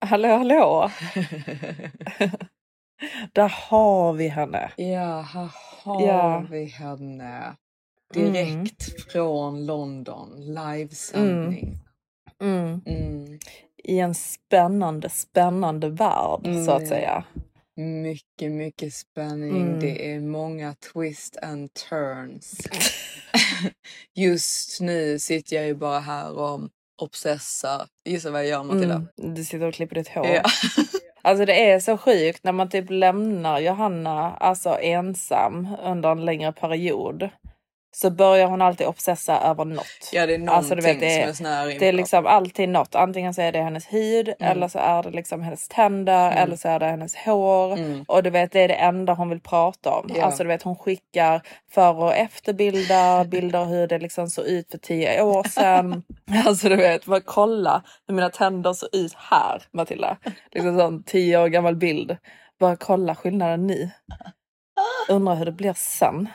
[0.00, 0.90] Hallå, hallå!
[3.32, 4.72] Där har vi henne.
[4.76, 5.50] Ja, här
[5.82, 6.46] har Ja.
[6.50, 7.56] vi henne.
[8.14, 11.78] Direkt från London, livesändning.
[12.42, 12.82] Mm.
[12.86, 13.38] Mm.
[13.84, 16.86] I en spännande, spännande värld, så att Mm.
[16.88, 17.24] säga.
[17.76, 19.56] Mycket, mycket spänning.
[19.62, 19.80] Mm.
[19.80, 22.58] Det är många twist and turns.
[24.14, 26.60] Just nu sitter jag ju bara här och
[27.02, 27.86] obsessar.
[28.04, 28.94] Gissa vad jag gör Matilda?
[28.94, 29.34] Mm.
[29.34, 30.26] Du sitter och klipper ditt hår.
[30.26, 30.42] Ja.
[31.22, 36.52] Alltså det är så sjukt när man typ lämnar Johanna alltså ensam under en längre
[36.52, 37.28] period.
[37.92, 39.86] Så börjar hon alltid obsessa över något.
[40.12, 41.92] ja, det är någonting Alltså, du vet, det är- som är snär in Det är
[41.92, 42.94] liksom alltid något.
[42.94, 44.52] Antingen så är det hennes hud Mm.
[44.52, 47.72] eller så är det liksom hennes tänder eller så är det hennes hår.
[47.72, 48.04] Mm.
[48.08, 50.10] Och du vet det är det enda hon vill prata om.
[50.14, 50.24] Ja.
[50.24, 54.78] Alltså du vet hon skickar för och efterbilder, bilder hur det liksom såg ut för
[54.78, 56.02] tio år sedan.
[56.46, 60.16] alltså du vet, bara kolla hur mina tänder såg ut här Matilda.
[60.52, 62.16] Liksom sån tio år gammal bild.
[62.60, 63.90] Bara kolla skillnaden nu.
[65.08, 66.28] Undrar hur det blir sen.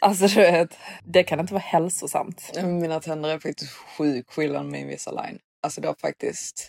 [0.00, 2.52] Alltså du vet, det kan inte vara hälsosamt.
[2.64, 5.38] Mina tänder är faktiskt sjukt skillnad med Invisalign.
[5.62, 6.68] Alltså det har faktiskt...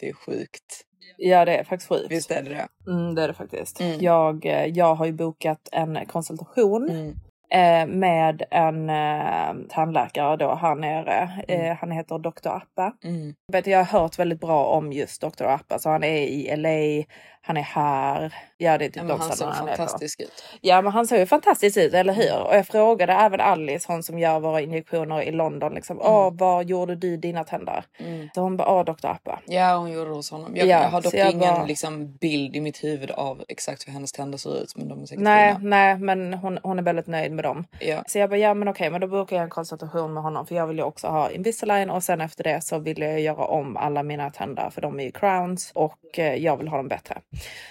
[0.00, 0.82] Det är sjukt.
[1.16, 2.10] Ja det är faktiskt sjukt.
[2.10, 2.68] Visst är det det?
[2.90, 3.80] Mm, det är det faktiskt.
[3.80, 4.00] Mm.
[4.00, 7.10] Jag, eh, jag har ju bokat en konsultation Mm.
[7.52, 11.44] eh, med en eh, tandläkare då här nere.
[11.48, 12.48] Eh, han heter Dr.
[12.48, 12.92] Appa.
[13.04, 13.34] Mm.
[13.64, 15.44] Jag har hört väldigt bra om just Dr.
[15.44, 15.78] Appa.
[15.78, 17.04] Så han är i LA,
[17.42, 18.34] han är här.
[18.58, 20.44] Ja, det är typ Ja, de men han ser ställena han fantastisk ut.
[20.60, 22.42] Ja, men han ser ju fantastisk ut, eller hur?
[22.42, 26.64] Och jag frågade även Alice, hon som gör våra injektioner i London, liksom, åh, vad
[26.64, 27.84] gjorde du dina tänder?
[27.98, 28.28] Mm.
[28.34, 29.06] Så hon bara, åh, Dr.
[29.06, 29.40] Appa.
[29.46, 30.56] Ja, hon gjorde det hos honom.
[30.56, 33.88] Jag, Ja, jag har dock jag ingen bara- liksom, bild i mitt huvud av exakt
[33.88, 34.76] hur hennes tänder ser ut.
[34.76, 35.68] Men de är säkert Nej, fina.
[35.68, 37.66] nej, men hon, hon är väldigt nöjd med dem.
[37.80, 38.02] Ja.
[38.06, 40.54] Så jag bara, ja men okej, men då bokar jag en konsultation med honom för
[40.54, 43.76] jag vill ju också ha Invisalign och sen efter det så vill jag göra om
[43.76, 47.18] alla mina tänder för de är ju crowns och eh, jag vill ha dem bättre.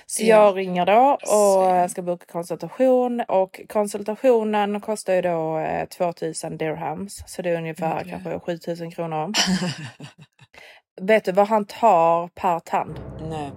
[0.06, 0.28] Så Ja.
[0.46, 7.24] jag ringer då och ska boka konsultation och konsultationen kostar ju då eh, 2000 dirhams
[7.28, 8.10] så det är ungefär Okej.
[8.12, 9.32] kanske 7000 kronor.
[11.02, 13.00] vet du vad han tar per tand?
[13.30, 13.52] Nej.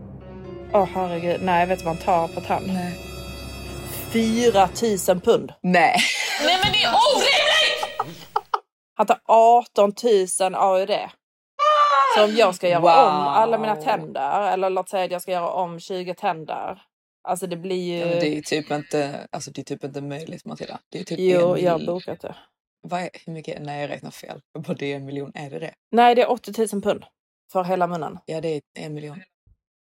[0.74, 2.66] Åh herregud, nej vet du vad han tar per tand?
[2.66, 2.92] Nej.
[4.12, 5.52] 4000 pund.
[5.62, 5.96] Nej.
[6.44, 8.16] Nej men det är orimligt!
[8.94, 9.92] Han tar 18
[10.40, 10.90] 000 AUD.
[12.17, 12.91] Så om jag ska göra Wow.
[12.91, 16.83] om alla mina tänder eller låt säga att jag ska göra om 20 tänder.
[17.28, 17.99] Alltså det blir ju...
[17.99, 20.78] Ja, det är typ inte, alltså, det är typ inte möjligt Matilda.
[20.89, 22.34] Det är typ Jo, jag har bokat det.
[22.83, 23.62] Vad är, hur mycket?
[23.62, 24.41] Nej, jag räknar fel.
[24.53, 25.33] Vad det är en miljon?
[25.34, 25.75] Är det det?
[25.93, 27.05] Nej, det är 80 000 pund
[27.53, 28.19] för hela munnen.
[28.27, 29.23] Ja, det är en miljon.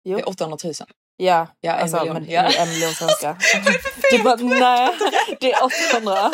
[0.05, 0.17] Jo.
[0.17, 0.75] Det är 800 000.
[1.17, 2.15] Ja, Ja, en alltså, miljon.
[2.15, 2.43] Men, Ja.
[2.59, 3.37] en miljon svenska.
[4.11, 4.91] du bara, nej,
[5.41, 5.59] det är
[5.95, 6.31] 800.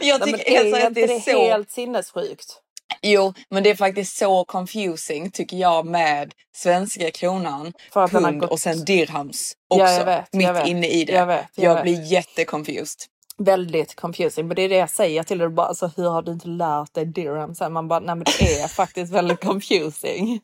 [0.00, 1.30] Jag Nej, tycker alltså är att det är så...
[1.44, 2.60] helt sinnessjukt?
[3.06, 8.50] Jo, men det är faktiskt så confusing tycker jag med svenska kronan, För pund gått-
[8.50, 9.84] och sen dirhams också.
[9.84, 10.66] Ja, jag vet, mitt jag vet.
[10.66, 11.12] inne i det.
[11.12, 13.00] Jag vet, jag jag blir jätteconfused.
[13.42, 14.48] Väldigt confusing.
[14.48, 15.48] Men det är det jag säger till dig.
[15.48, 17.54] Bara, alltså, hur har du inte lärt dig dirham?
[17.54, 20.40] Sen man bara, nej men det är faktiskt väldigt confusing.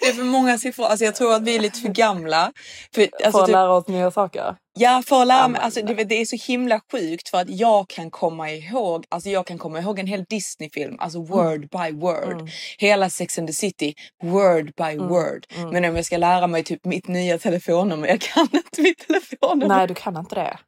[0.00, 0.84] Det är för många siffror.
[0.86, 2.52] Alltså jag tror att vi är lite för gamla.
[2.94, 4.56] För, för alltså, att typ, lära oss nya saker.
[4.78, 5.60] ja, för att lära mig.
[5.60, 9.46] Alltså, det, det är så himla sjukt för att jag kan komma ihåg, alltså jag
[9.46, 11.30] kan komma ihåg en hel Disney-film, alltså Mm.
[11.30, 12.50] word by word.
[12.78, 15.08] Hela Sex and the City, word by Mm.
[15.08, 15.46] word.
[15.72, 19.76] Men om jag ska lära mig typ mitt nya telefonnummer, jag kan inte mitt telefonnummer.
[19.76, 20.58] Nej, du kan inte det.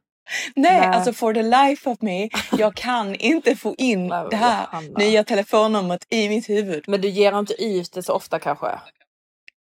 [0.55, 0.87] Nej, Nej.
[0.87, 4.99] alltså for the life of me, jag kan inte få in Nej, det här Johanna.
[4.99, 6.83] nya telefonnumret i mitt huvud.
[6.87, 8.79] Men du ger inte ut det så ofta kanske?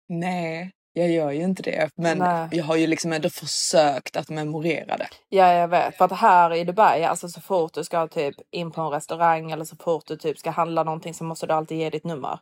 [0.10, 1.90] Nej, Jag gör ju inte det.
[1.96, 2.48] Men Nej.
[2.52, 5.08] jag har ju liksom ändå försökt att memorera det.
[5.30, 5.98] Ja, jag vet.
[5.98, 9.52] För att här i Dubai, alltså så fort du ska typ in på en restaurang
[9.52, 12.40] eller så fort du typ ska handla någonting så måste du alltid ge ditt nummer.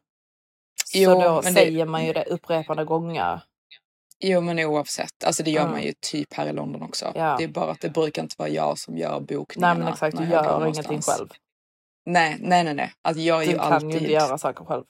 [0.86, 3.42] Så Jo, då men det- säger man ju det upprepade gånger.
[4.24, 5.72] Jo men oavsett, alltså det gör Mm.
[5.72, 7.12] man ju typ här i London också.
[7.16, 7.36] Ja.
[7.38, 9.74] Det är bara att det brukar inte vara jag som gör bokningarna.
[9.74, 11.06] Nej men exakt, du gör ingenting någonstans.
[11.18, 11.30] själv.
[12.06, 12.94] Nej, nej, nej, nej.
[13.02, 13.92] Alltså jag är Du ju kan alltid...
[13.92, 14.84] ju inte göra saker själv.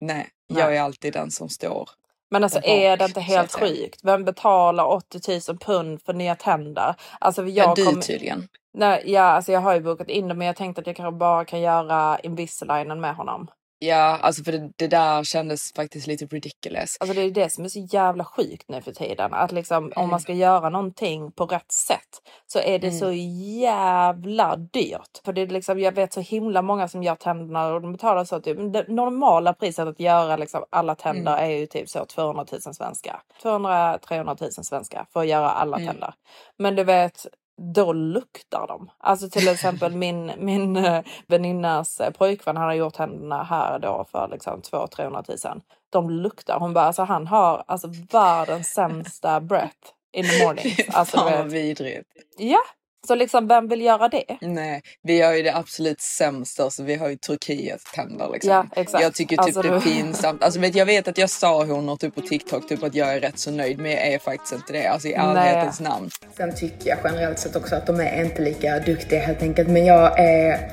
[0.00, 0.62] Nej, Nej.
[0.62, 1.90] jag är alltid den som står.
[2.30, 4.00] Men alltså är det inte helt sjukt?
[4.04, 6.94] Vem betalar 80 000 pund för nya tänder?
[7.20, 8.48] Alltså Ja, jag du kommer- tydligen.
[8.78, 11.18] Nej, ja, alltså jag har ju bokat in det men jag tänkte att jag kanske
[11.18, 13.48] bara kan göra Invisalignen med honom.
[13.86, 16.96] Ja, alltså för det, det där kändes faktiskt lite ridiculous.
[17.00, 19.34] Alltså det är det som är så jävla sjukt nu för tiden.
[19.34, 20.10] Att liksom om Mm.
[20.10, 22.08] man ska göra någonting på rätt sätt
[22.46, 23.12] så är det så
[23.60, 25.20] jävla dyrt.
[25.24, 28.24] För det är liksom, jag vet så himla många som gör tänderna och de betalar
[28.24, 28.72] så typ.
[28.72, 33.20] Det normala priset att göra liksom alla tänder är ju typ så 200 000 svenska.
[33.42, 35.88] 200-300 000 svenska för att göra alla Mm.
[35.88, 36.14] tänder.
[36.58, 37.26] Men du vet
[37.74, 38.90] då luktar de.
[38.98, 44.06] Alltså till exempel min, min eh, väninnas eh, pojkvän, han har gjort tänderna här då
[44.12, 45.60] för liksom 200-300 000.
[45.90, 46.58] De luktar.
[46.58, 50.64] Hon bara, alltså han har alltså världens sämsta breath in the morning.
[50.92, 52.08] Alltså, Fan vad vidrigt.
[52.38, 52.60] Ja,
[53.06, 54.24] så liksom vem vill göra det?
[54.40, 58.52] Nej, vi har ju det absolut sämsta så vi har ju Turkiets tänder liksom.
[58.52, 59.02] Ja, exakt.
[59.02, 60.42] Jag tycker typ Alltså, det är pinsamt.
[60.42, 63.20] Alltså vet, jag vet att jag sa honor typ på TikTok typ att jag är
[63.20, 64.86] rätt så nöjd men jag är faktiskt inte det.
[64.86, 66.10] Alltså i ärlighetens namn.
[66.36, 69.68] Sen tycker jag generellt sett också att de är inte lika duktiga helt enkelt.
[69.68, 70.70] Men jag är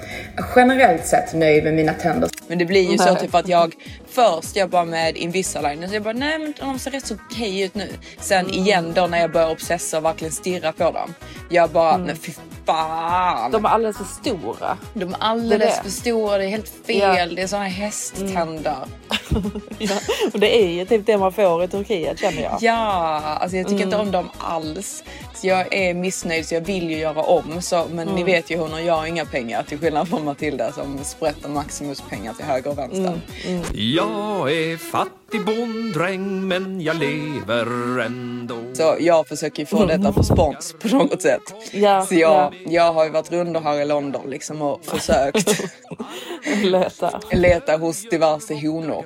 [0.56, 2.30] generellt sett nöjd med mina tänder.
[2.52, 3.76] Men det blir ju så typ att jag
[4.10, 7.62] först jag bara med Invisalign så jag bara nej men de ser rätt så okej
[7.62, 7.90] ut nu.
[8.20, 8.52] Sen Mm.
[8.60, 11.14] igen då när jag börjar obsessa och verkligen stirra på dem.
[11.50, 12.32] Jag bara nej fy
[12.66, 13.40] fan.
[13.40, 13.52] Mm.
[13.52, 14.78] De är alldeles för stora.
[14.94, 15.84] De är alldeles Det är det.
[15.84, 16.98] för stora, det är helt fel.
[17.00, 17.18] Ja.
[17.20, 17.36] Mm.
[17.36, 18.78] Det är såna hästtänder.
[19.78, 19.96] Ja.
[20.34, 22.58] Och det är ju typ det man får i Turkiet känner jag.
[22.62, 22.76] Ja,
[23.22, 24.08] alltså jag tycker inte Mm.
[24.08, 25.04] om dem alls.
[25.36, 27.62] Så jag är missnöjd så jag vill ju göra om.
[27.62, 28.16] Så, men Mm.
[28.16, 31.50] ni vet ju hon och jag har inga pengar till skillnad från Matilda som sprätter
[31.50, 33.20] Maximus pengar till höger och vänster.
[33.48, 33.64] Mm.
[33.74, 38.56] Jag är fattig bonddräng men jag lever ändå.
[38.74, 41.42] Så jag försöker ju få detta på spons på något sätt.
[41.72, 42.52] Ja, så jag, ja.
[42.72, 45.62] jag har ju varit runt här i London liksom och försökt
[46.64, 47.20] Leta.
[47.32, 49.06] leta hos diverse honor.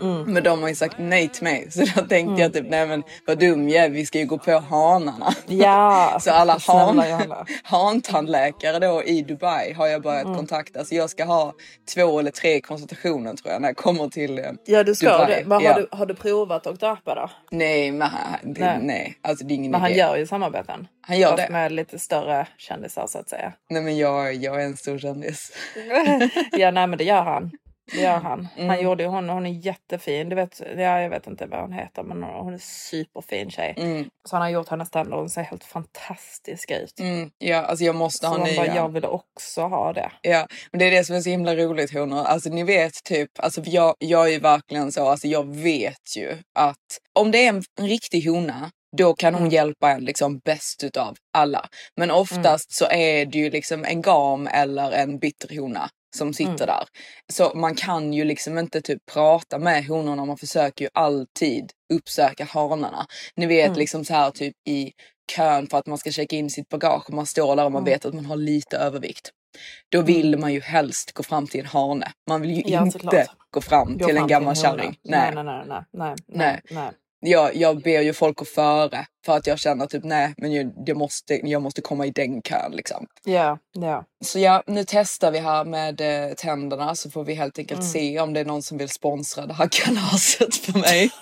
[0.00, 0.22] Mm.
[0.32, 1.70] Men de har ju sagt nej till mig.
[1.70, 4.38] Så då tänkte jag typ, nej men vad dum jag är, vi ska ju gå
[4.38, 5.34] på hanarna.
[5.46, 7.02] Ja, Så alla han,
[7.62, 10.36] hantandläkare då i Dubai har jag börjat Mm.
[10.36, 10.84] kontakta.
[10.84, 11.52] Så jag ska ha
[11.94, 15.26] två eller tre konsultationer tror jag när jag kommer till eh, Ja du ska Dubai.
[15.34, 15.42] det.
[15.48, 15.74] Men har, Ja.
[15.76, 16.84] du, har du provat Dr.
[16.86, 17.30] Appa då?
[17.50, 18.20] Nej, men han,
[18.54, 18.78] det, Nej.
[18.82, 19.18] nej.
[19.22, 19.98] alltså det är ingen Men han idé.
[20.00, 20.86] gör ju samarbeten.
[21.00, 21.52] Han gör Fast det?
[21.52, 23.52] med lite större kändisar så att säga.
[23.70, 25.52] Nej men jag, jag är en stor kändis.
[26.52, 27.50] ja nej men det gör han.
[27.92, 28.48] Det gör han.
[28.56, 28.84] Han Mm.
[28.84, 30.28] gjorde ju hon, hon är jättefin.
[30.28, 33.74] Du vet, ja, jag vet inte vad hon heter men hon är superfin tjej.
[33.76, 37.00] Mm, Så han har gjort hennes tänder och hon ser helt fantastisk ut.
[37.00, 38.56] mm, ja, alltså jag måste Så ha nya.
[38.56, 40.10] bara, jag ville också ha det.
[40.22, 42.24] Ja, men det är det som är så himla roligt honor.
[42.24, 46.30] Alltså ni vet typ, alltså jag, jag är ju verkligen så, alltså jag vet ju
[46.54, 46.76] att
[47.12, 49.52] om det är en, en riktig hona då kan hon Mm.
[49.52, 51.68] hjälpa en liksom bäst utav alla.
[51.96, 56.66] Men oftast så är det ju liksom en gam eller en bitterhona som sitter Mm.
[56.66, 56.84] där.
[57.32, 62.44] Så man kan ju liksom inte typ prata med honorna, man försöker ju alltid uppsöka
[62.44, 63.06] hanarna.
[63.36, 63.78] Ni vet Mm.
[63.78, 64.92] liksom så här typ i
[65.36, 67.82] kön för att man ska checka in sitt bagage och man står där och man
[67.82, 67.92] Mm.
[67.92, 69.30] vet att man har lite övervikt.
[69.88, 72.12] Då vill man ju helst gå fram till en hane.
[72.28, 73.26] Man vill ju Ja, inte såklart.
[73.50, 74.78] gå fram Gå till en fram gammal en hona.
[74.78, 74.98] kärring.
[75.04, 76.14] Nej, nej, nej, nej, Nej.
[76.28, 76.90] nej, nej.
[77.26, 80.72] Jag, jag ber ju folk gå före för att jag känner typ nej men jag,
[80.86, 83.06] jag, måste, jag måste komma i den kön liksom.
[83.24, 84.04] Ja, ja.
[84.24, 87.92] Så ja, nu testar vi här med eh, tänderna så får vi helt enkelt Mm.
[87.92, 91.10] se om det är någon som vill sponsra det här kalaset för mig.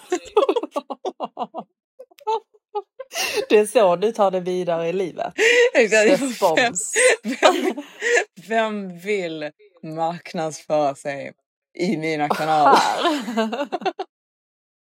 [3.48, 5.32] Det är så du tar det vidare i livet.
[5.74, 6.94] Respons.
[7.22, 7.82] Vem,
[8.48, 9.50] vem vill
[9.82, 11.32] marknadsföra sig
[11.78, 12.78] i mina kanaler?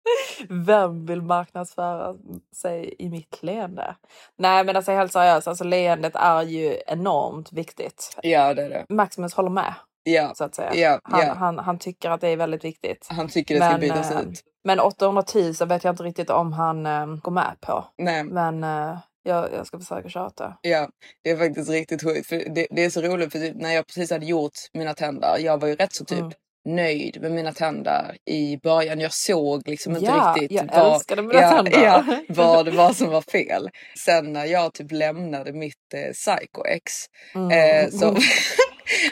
[0.49, 2.15] Vem vill marknadsföra
[2.57, 3.97] sig i mitt leende?
[4.39, 8.19] Nej men alltså helt seriöst, alltså leendet är ju enormt viktigt.
[8.23, 8.87] Ja det är det.
[8.89, 10.75] Maximus håller med Ja, så att säga.
[10.75, 11.35] Ja, han, ja.
[11.35, 13.07] Han, han tycker att det är väldigt viktigt.
[13.11, 14.45] han tycker det ska Men, bytas eh, ut.
[14.65, 17.85] Men 800 000 vet jag inte riktigt om han eh, går med på.
[17.99, 18.25] Nej.
[18.25, 20.57] Men eh, jag, jag ska försöka tjata.
[20.63, 20.89] Ja,
[21.25, 22.27] det är faktiskt riktigt sjukt.
[22.27, 25.37] För det, det är så roligt för typ, när jag precis hade gjort mina tänder,
[25.39, 26.33] jag var ju rätt så typ Mm.
[26.69, 29.01] Nöjd med mina tänder i början.
[29.01, 31.65] Jag såg liksom inte Ja, riktigt jag vad, mina ja.
[31.83, 33.69] Ja, vad det var som var fel.
[33.99, 36.93] Sen när jag typ lämnade mitt eh, psycho-ex
[37.35, 37.51] Mm.
[37.85, 38.17] eh, så,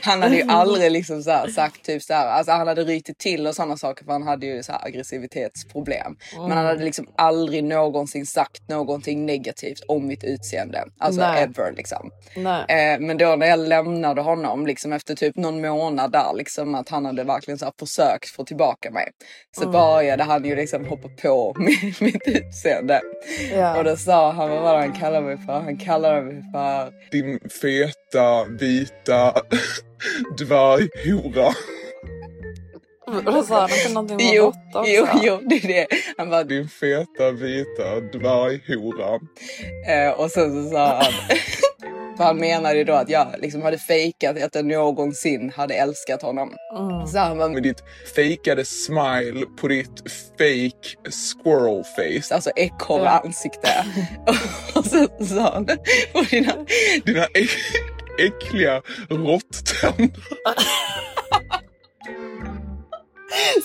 [0.02, 3.18] Han hade ju aldrig liksom så här sagt typ så här, alltså han hade rytit
[3.18, 6.16] till och sådana saker för han hade ju så här aggressivitetsproblem.
[6.38, 10.84] Men han hade liksom aldrig någonsin sagt någonting negativt om mitt utseende.
[10.98, 11.42] Alltså Nej.
[11.42, 12.10] ever liksom.
[12.36, 12.64] Nej.
[12.68, 16.88] Eh, men då när jag lämnade honom liksom efter typ någon månad där liksom att
[16.88, 19.08] han hade verkligen så här försökt få tillbaka mig.
[19.56, 19.72] Så Mm.
[19.72, 23.00] började han ju liksom hoppa på mitt, mitt utseende.
[23.56, 23.78] Ja.
[23.78, 25.52] Och då sa han, vad var det han kallade mig för?
[25.60, 29.34] Han kallade mig för Din feta, vita
[30.38, 31.52] dvärghora.
[33.44, 34.90] Sa han inte någonting om Jo, råtta också.
[34.92, 35.86] jo, jo, det är det.
[36.18, 39.18] Han bara, Din feta, vita dvärghora.
[39.88, 41.12] eh, och sen så sa han,
[42.16, 46.22] för han menade ju då att jag liksom hade fejkat att jag någonsin hade älskat
[46.22, 46.54] honom.
[46.78, 47.06] Mm.
[47.06, 47.82] Så han bara, Med ditt
[48.14, 52.34] fejkade smile på ditt fake squirrel face.
[52.34, 53.68] alltså ekorre-ansikte.
[54.74, 55.66] och sen så sa han,
[56.12, 56.52] på dina,
[57.04, 57.50] Dina äck,
[58.18, 60.10] äckliga råtttänder.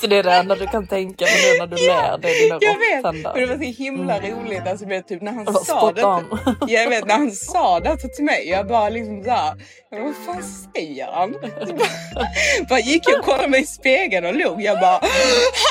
[0.01, 2.43] Så det är det enda du kan tänka på nu när du ler, det är
[2.43, 3.03] dina Jag vet!
[3.03, 3.47] Men det råttänder.
[3.47, 4.67] var så himla roligt.
[4.67, 6.03] Alltså, men typ när han Och sa det.
[6.05, 6.39] on.
[6.67, 8.49] Jag vet när han sa det till mig.
[8.49, 9.53] Jag bara liksom såhär.
[9.91, 10.43] Vad fan
[10.75, 11.33] säger han?
[11.67, 11.87] Så bara,
[12.69, 14.61] bara gick jag och kollade mig i spegeln och log.
[14.61, 14.99] Jag bara.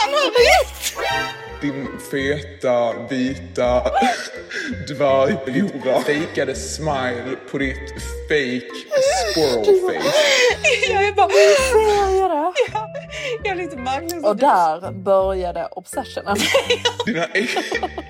[0.01, 0.31] Han har
[2.11, 3.83] feta, vita
[4.89, 6.01] dvärghora.
[6.01, 7.93] Fejkade smile på ditt
[8.29, 8.67] fake
[9.35, 10.11] squirrel face.
[10.93, 11.29] Jag är bara.
[11.29, 12.53] Säger jag det?
[12.73, 12.89] Ja,
[13.45, 14.25] jag är lite Magnus.
[14.25, 16.37] Och där började obsessionen.
[17.07, 17.51] Dina äck,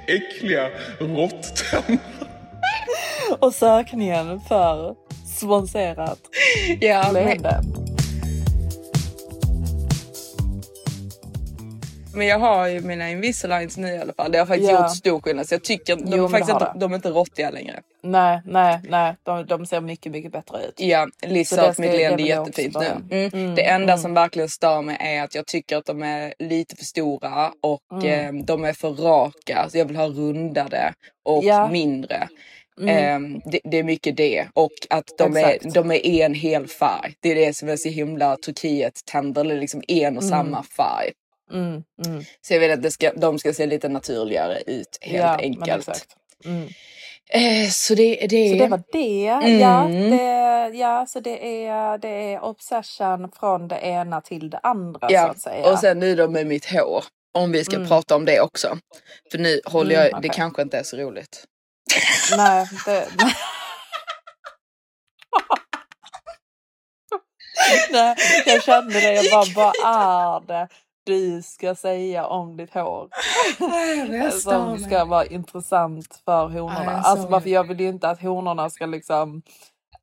[0.07, 0.69] äckliga
[0.99, 1.99] råtttänder.
[3.39, 4.95] Och sökningen för
[5.39, 6.19] sponsrat
[6.81, 7.61] Ja, leende.
[7.65, 7.82] men
[12.15, 14.33] jag har ju mina Invisaligns nu i alla fall.
[14.33, 14.83] Det har faktiskt Ja.
[14.83, 15.49] gjort stor skillnad.
[15.49, 17.81] Så jag tycker de, Jo, men faktiskt inte, de är inte råttiga längre.
[18.03, 19.17] Nej, nej, nej.
[19.23, 20.75] De, de ser mycket, mycket bättre ut.
[20.77, 23.17] Ja, Liz sa att mitt leende är jättefint nu.
[23.19, 23.31] Mm.
[23.35, 24.03] Mm, Det enda mm.
[24.03, 28.03] som verkligen stör mig är att jag tycker att de är lite för stora och
[28.05, 28.37] Mm.
[28.39, 29.67] eh, de är för raka.
[29.71, 31.69] Så jag vill ha rundade och Ja.
[31.69, 32.29] mindre.
[32.81, 33.35] Mm.
[33.37, 34.47] Eh, det, det är mycket det.
[34.55, 35.65] Och att de Exakt.
[35.67, 37.15] är, de är en hel färg.
[37.21, 39.45] Det är det som är så himla Turkiet-tänder.
[39.45, 41.11] Det är liksom en och samma färg.
[41.53, 42.25] Mm, mm.
[42.41, 46.07] Så jag vill att det ska, de ska se lite naturligare ut helt ja, enkelt.
[46.45, 46.69] Mm.
[47.31, 49.29] Eh, så det, det, Så det var det.
[49.29, 49.59] Mm.
[49.61, 49.85] Ja,
[50.17, 55.17] det, ja, så det är, det är obsession från det ena till det andra så
[55.17, 55.73] att säga.
[55.73, 57.05] Och sen nu då med mitt hår.
[57.35, 57.89] Om vi ska Mm.
[57.89, 58.79] prata om det också.
[59.31, 60.31] För nu håller Mm, jag, det okej.
[60.37, 61.45] kanske inte är så roligt.
[62.37, 63.09] Nej, det...
[67.91, 68.17] Nej,
[68.47, 69.13] jag kände det.
[69.13, 70.69] Jag bara, vad är det
[71.05, 73.09] du ska säga om ditt hår?
[74.31, 77.01] Som ska vara intressant för honorna.
[77.05, 79.43] Alltså varför jag vill ju inte att honorna ska liksom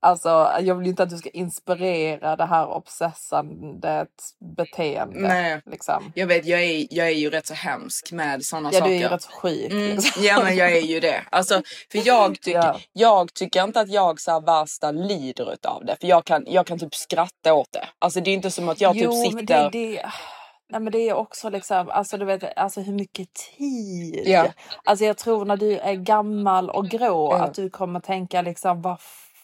[0.02, 4.10] Alltså jag vill ju inte att du ska inspirera det här obsessandet
[4.58, 5.20] beteende.
[5.20, 5.62] Nej.
[5.66, 6.12] Liksom.
[6.16, 8.92] Jag vet, jag är, jag är ju rätt så hemsk med sådana Ja saker.
[8.92, 9.72] du är ju rätt så sjuk.
[9.72, 10.24] Mm, Liksom.
[10.24, 11.24] ja men jag är ju det.
[11.32, 12.80] Alltså, för jag tycker, Ja.
[12.94, 15.96] jag tycker inte att jag så här värsta lider utav det.
[16.02, 17.88] För jag kan, jag kan typ skratta åt det.
[18.00, 19.70] Alltså det är inte som att jag jo, typ men sitter...
[19.72, 20.12] det, det,
[20.70, 24.24] nej, men det är också liksom, alltså du vet, alltså hur mycket tid.
[24.28, 24.46] Ja.
[24.86, 27.44] Alltså jag tror när du är gammal och grå Ja.
[27.44, 28.98] att du kommer tänka liksom vad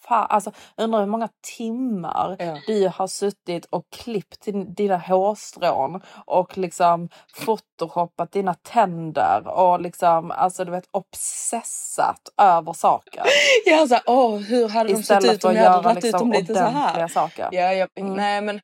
[0.08, 2.58] fan, alltså undrar hur många timmar Ja.
[2.68, 7.10] du har suttit och klippt din, dina hårstrån och liksom
[7.46, 13.24] photoshoppat dina tänder och liksom alltså du vet obsessat över saker.
[13.66, 16.06] Jag så här, åh hur hade de sett Istället ut för om jag hade dragit
[16.06, 17.08] ut dem lite så här?
[17.08, 17.50] saker.
[17.52, 18.14] Ja, jag, Mm.
[18.14, 18.62] nej men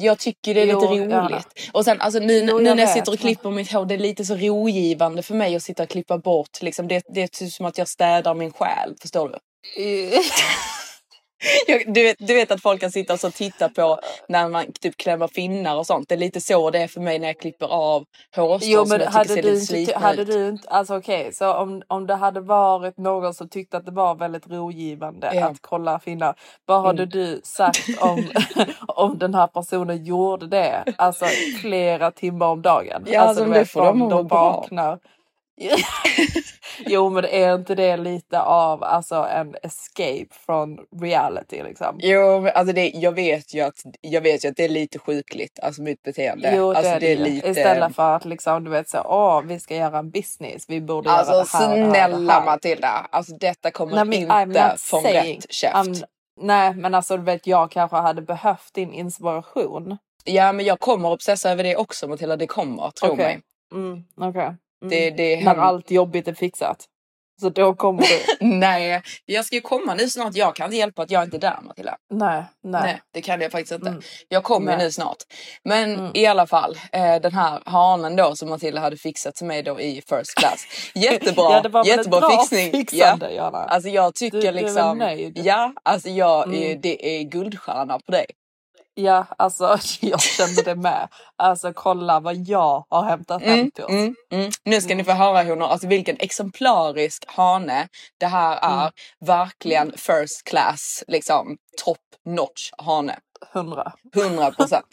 [0.00, 1.20] jag tycker det är Jo, lite ja.
[1.20, 1.70] roligt.
[1.72, 3.98] Och sen alltså nu, Jo, nu när jag sitter och klipper mitt hår, det är
[3.98, 6.62] lite så rogivande för mig att sitta och klippa bort.
[6.62, 9.38] Liksom, det, det är typ som att jag städar min själ, förstår du?
[11.86, 13.98] Du, vet, du vet att folk kan sitta och titta på
[14.28, 16.08] när man typ klämmer finnar och sånt.
[16.08, 18.04] Det är lite så det är för mig när jag klipper av
[18.36, 21.82] hårstrån Jo som men tycker hade du, inte, hade du inte, alltså okej, så om,
[21.88, 25.46] om det hade varit någon som tyckte att det var väldigt rogivande Ja.
[25.46, 26.34] att kolla finnar,
[26.66, 27.10] vad hade Mm.
[27.10, 28.30] du sagt om,
[28.88, 30.84] om den här personen gjorde det?
[30.98, 31.24] Alltså
[31.60, 33.04] flera timmar om dagen.
[33.06, 34.66] Ja, alltså, alltså, det får de från må bra.
[36.86, 41.96] jo men är inte det lite av alltså en escape från reality liksom?
[41.98, 44.98] Jo, men alltså det, jag, vet ju att, jag vet ju att det är lite
[44.98, 46.52] sjukligt, alltså mitt beteende.
[46.56, 47.16] Jo det alltså, är det, ju.
[47.16, 47.48] lite...
[47.48, 51.10] Istället för att liksom du vet så åh vi ska göra en business, vi borde
[51.10, 52.44] Alltså göra det här, det det snälla här.
[52.44, 55.74] Matilda, alltså detta kommer Nej, men inte från saying- rätt käft.
[55.76, 56.04] I'm-
[56.40, 59.98] nej men alltså du vet jag kanske hade behövt din inspiration.
[60.24, 63.24] Ja men jag kommer obsessa över det också Matilda, det kommer, tro Okej.
[63.24, 63.40] mig.
[63.72, 64.56] Mm, okej.
[64.82, 64.90] Mm.
[64.90, 66.84] Det, det När allt jobbigt är fixat.
[67.40, 68.22] Så då kommer du.
[68.46, 70.34] Nej, jag ska ju komma nu snart.
[70.34, 71.96] Jag kan inte hjälpa att jag inte är där Matilda.
[72.14, 72.82] nej, nej.
[72.82, 73.88] Nej, det kan jag faktiskt inte.
[73.88, 74.02] Mm.
[74.28, 75.16] Jag kommer nu snart.
[75.64, 76.10] Men Mm.
[76.14, 79.80] i alla fall, eh, den här hanen då som Matilda hade fixat till mig då
[79.80, 80.66] i first class.
[80.94, 82.70] Jättebra, Ja, det var jättebra bra fixning.
[82.70, 83.58] fixande, Jana.
[83.58, 85.38] Alltså jag tycker Du- du är liksom, nöjd?
[85.44, 86.80] ja, alltså jag, Mm.
[86.80, 88.26] det är guldstjärna på dig.
[88.94, 91.08] Ja, alltså jag kände det med.
[91.36, 93.90] Alltså kolla vad jag har hämtat hem Mm, till oss.
[93.90, 94.50] mm, mm.
[94.64, 97.88] Nu ska ni få höra honor, alltså vilken exemplarisk hane
[98.20, 98.80] det här är.
[98.80, 98.92] Mm.
[99.26, 103.18] Verkligen first class, liksom top notch hane.
[103.52, 103.92] Hundra.
[104.16, 104.86] 100 procent.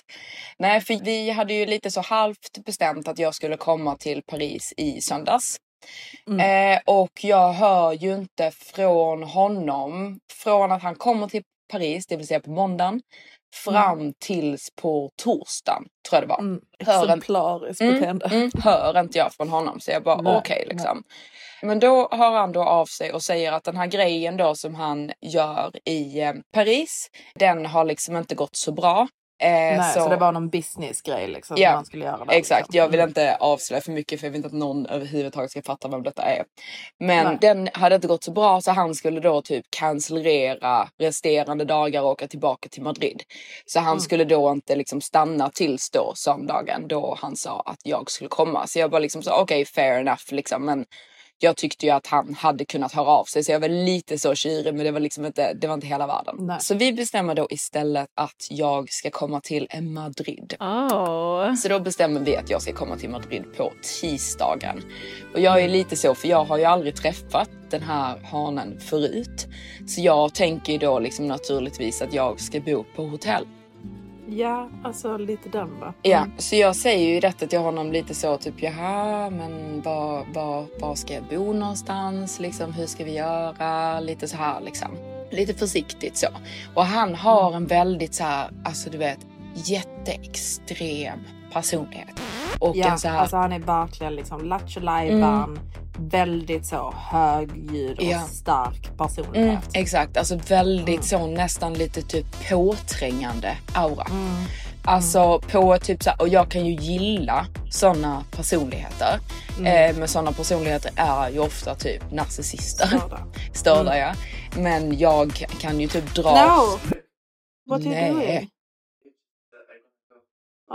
[0.58, 4.74] Nej, för vi hade ju lite så halvt bestämt att jag skulle komma till Paris
[4.78, 5.58] i söndags.
[6.28, 6.74] Mm.
[6.76, 12.16] Eh, och jag hör ju inte från honom från att han kommer till Paris, det
[12.18, 13.02] vill säga på måndagen,
[13.56, 16.40] fram tills på torsdagen, tror jag det var.
[16.40, 16.62] Mm.
[16.80, 18.26] Hör en- Exemplariskt Mm, beteende.
[18.26, 21.04] mm, hör inte jag från honom så jag bara Nej, okej liksom.
[21.64, 24.76] Men då hör han då av sig och säger att den här grejen då som
[24.76, 29.08] han gör i eh, Paris, den har liksom inte gått så bra.
[29.42, 30.10] Eh, Nej, så...
[30.10, 32.34] det var någon businessgrej liksom Ja, som man skulle göra där.
[32.34, 32.78] Exakt, liksom.
[32.78, 33.10] jag vill Mm.
[33.10, 36.22] inte avslöja för mycket för jag vill inte att någon överhuvudtaget ska fatta vem detta
[36.22, 36.44] är.
[37.00, 37.38] Men Nej.
[37.42, 42.10] den hade inte gått så bra så han skulle då typ cancellera resterande dagar och
[42.10, 43.24] åka tillbaka till Madrid.
[43.66, 44.00] Så han Mm.
[44.00, 48.68] skulle då inte liksom stanna tills då söndagen då han sa att jag skulle komma.
[48.68, 50.86] Så jag bara liksom sa okej fair enough liksom men
[51.44, 54.36] jag tyckte ju att han hade kunnat höra av sig så jag var lite så
[54.36, 56.36] tjurig men det var liksom inte, det var inte hela världen.
[56.40, 56.58] Nej.
[56.60, 60.56] Så vi bestämmer då istället att jag ska komma till Madrid.
[60.60, 61.56] Oh.
[61.56, 63.72] Så då bestämmer vi att jag ska komma till Madrid på
[64.02, 64.84] tisdagen.
[65.34, 69.48] Och jag är lite så, för jag har ju aldrig träffat den här hanen förut.
[69.88, 73.46] Så jag tänker då liksom naturligtvis att jag ska bo på hotell.
[74.28, 75.94] Ja, alltså lite den va?
[76.02, 80.66] Ja, så jag säger ju detta till honom lite så typ jaha, men var, var,
[80.80, 82.40] var ska jag bo någonstans?
[82.40, 84.00] Liksom, hur ska vi göra?
[84.00, 84.88] Lite så här liksom.
[85.32, 86.28] Lite försiktigt så.
[86.74, 89.20] Och han har en väldigt så här, alltså du vet,
[89.56, 91.20] jätteextrem
[91.54, 92.22] personlighet.
[92.60, 95.60] Och Ja, en så här, alltså han är verkligen liksom lattjo lajban,
[96.00, 98.20] väldigt så högljudd och Ja.
[98.20, 99.70] stark Mm, personlighet.
[99.74, 104.06] exakt, alltså väldigt så nästan lite typ påträngande aura.
[104.10, 104.30] Mm.
[104.84, 109.20] Alltså på typ så här, och jag kan ju gilla sådana personligheter.
[109.66, 112.88] Eh, men sådana personligheter är ju ofta typ narcissister.
[112.88, 113.20] Störda.
[113.54, 114.14] Störda ja.
[114.58, 116.32] Men jag kan ju typ dra...
[116.32, 116.80] No!
[117.70, 118.50] What are you doing?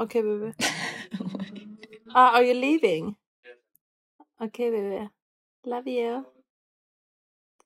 [0.04, 0.52] Okay, baby.
[2.14, 3.14] Ah, are you leaving?
[4.40, 5.08] Okay, baby.
[5.64, 6.24] Love you.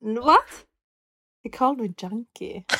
[0.01, 0.45] What?
[1.43, 2.65] He called me junkie.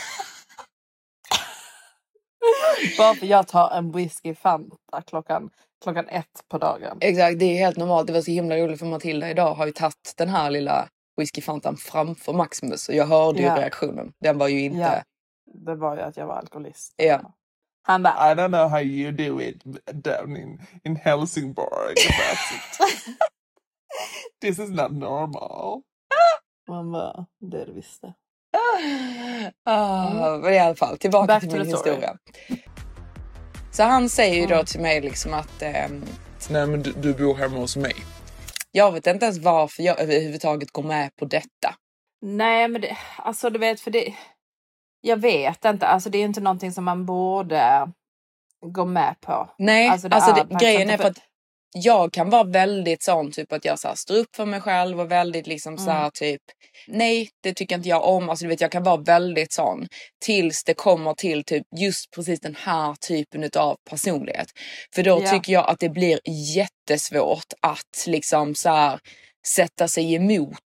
[2.99, 5.51] Bara för jag tar en whisky Fanta klockan,
[5.85, 6.99] klockan ett på dagen.
[7.01, 8.07] Exakt, det är helt normalt.
[8.07, 11.77] Det var så himla roligt för Matilda idag har ju tagit den här lilla whiskyfantan
[11.77, 13.57] framför Maximus och jag hörde ju Ja.
[13.57, 14.13] reaktionen.
[14.21, 14.79] Den var ju inte...
[14.79, 15.03] Ja.
[15.55, 16.95] Det var ju att jag var alkoholist.
[16.97, 17.35] Ja.
[17.83, 21.95] Han bara, I don't know how you do it down in, in Helsingborg.
[24.41, 25.83] This is not normal.
[26.69, 28.15] man bara, det du visste.
[29.65, 30.11] Ah,
[30.43, 32.17] men i alla fall, tillbaka Back till min historia.
[33.73, 36.05] Så han säger ju då till mig liksom att ehm,
[36.51, 37.95] Nej men du, du bor hemma hos mig.
[38.73, 41.75] jag vet inte ens varför jag överhuvudtaget går med på detta.
[42.23, 44.15] Nej, men det, alltså du vet, för det...
[45.01, 47.93] Jag vet inte, alltså det är inte någonting som man borde
[48.67, 49.51] gå med på.
[49.59, 51.19] Nej, Alltså, alltså, det är det, faktiskt grejen inte är för för- att
[51.73, 55.01] jag kan vara väldigt sån typ att jag så här, står upp för mig själv
[55.01, 56.11] och väldigt liksom så här Mm.
[56.15, 56.41] typ
[56.87, 58.31] nej det tycker inte jag om.
[58.31, 59.87] Alltså du vet jag kan vara väldigt sån
[60.25, 64.47] tills det kommer till typ just precis den här typen av personlighet.
[64.95, 65.31] För då Ja.
[65.31, 68.99] tycker jag att det blir jättesvårt att liksom så här
[69.47, 70.59] sätta sig emot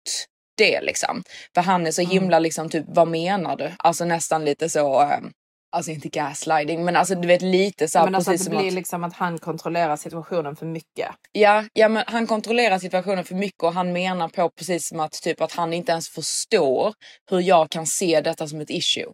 [0.57, 1.23] det liksom.
[1.55, 2.11] För han är så Mm.
[2.11, 3.71] himla liksom typ vad menar du?
[3.79, 5.31] Alltså nästan lite så ehm,
[5.75, 8.57] Alltså inte gaslighting men alltså du vet lite så här men alltså att det som
[8.57, 11.09] blir att liksom att han kontrollerar situationen för mycket.
[11.33, 15.13] Ja, ja men han kontrollerar situationen för mycket och han menar på precis som att
[15.13, 16.95] typ att han inte ens förstår
[17.31, 19.13] hur jag kan se detta som ett issue.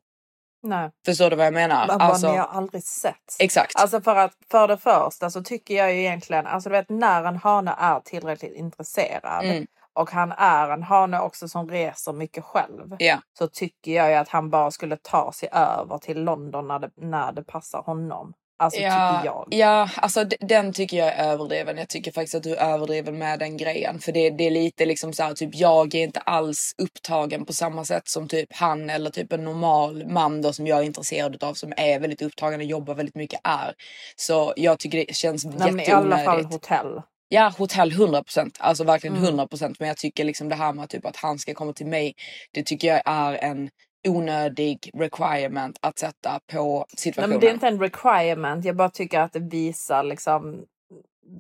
[0.62, 1.86] Nej, Förstår du vad jag menar?
[1.86, 3.36] bara, Alltså, men jag har aldrig sett.
[3.38, 3.76] Exakt.
[3.76, 7.24] Alltså för att för det första så tycker jag ju egentligen, alltså du vet när
[7.24, 9.66] en hane är tillräckligt intresserad Mm.
[9.98, 12.96] Och han är en hane också som reser mycket själv.
[12.98, 13.18] Ja.
[13.38, 16.90] Så tycker jag ju att han bara skulle ta sig över till London när det,
[16.96, 18.32] när det passar honom.
[18.60, 19.46] Alltså Ja, tycker jag.
[19.50, 21.76] ja, alltså den tycker jag är överdriven.
[21.78, 23.98] Jag tycker faktiskt att du är överdriven med den grejen.
[23.98, 27.52] För det, det är lite liksom så här, typ jag är inte alls upptagen på
[27.52, 31.44] samma sätt som typ han eller typ en normal man då som jag är intresserad
[31.44, 33.74] av som är väldigt upptagen och jobbar väldigt mycket är.
[34.16, 36.52] Så jag tycker det känns Nej, men I alla fall jätteonödigt.
[36.52, 37.02] hotell.
[37.28, 38.56] Ja, hotell 100%.
[38.58, 39.38] Alltså verkligen Mm.
[39.38, 39.76] 100%.
[39.78, 42.14] Men jag tycker liksom det här med typ att han ska komma till mig.
[42.52, 43.70] Det tycker jag är en
[44.08, 47.30] onödig requirement att sätta på Nej, situationen.
[47.30, 48.64] men det är inte en requirement.
[48.64, 50.64] Jag bara tycker att det visar liksom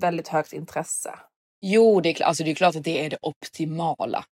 [0.00, 1.14] väldigt högt intresse.
[1.60, 4.24] Jo, det är, alltså det är klart att det är det optimala.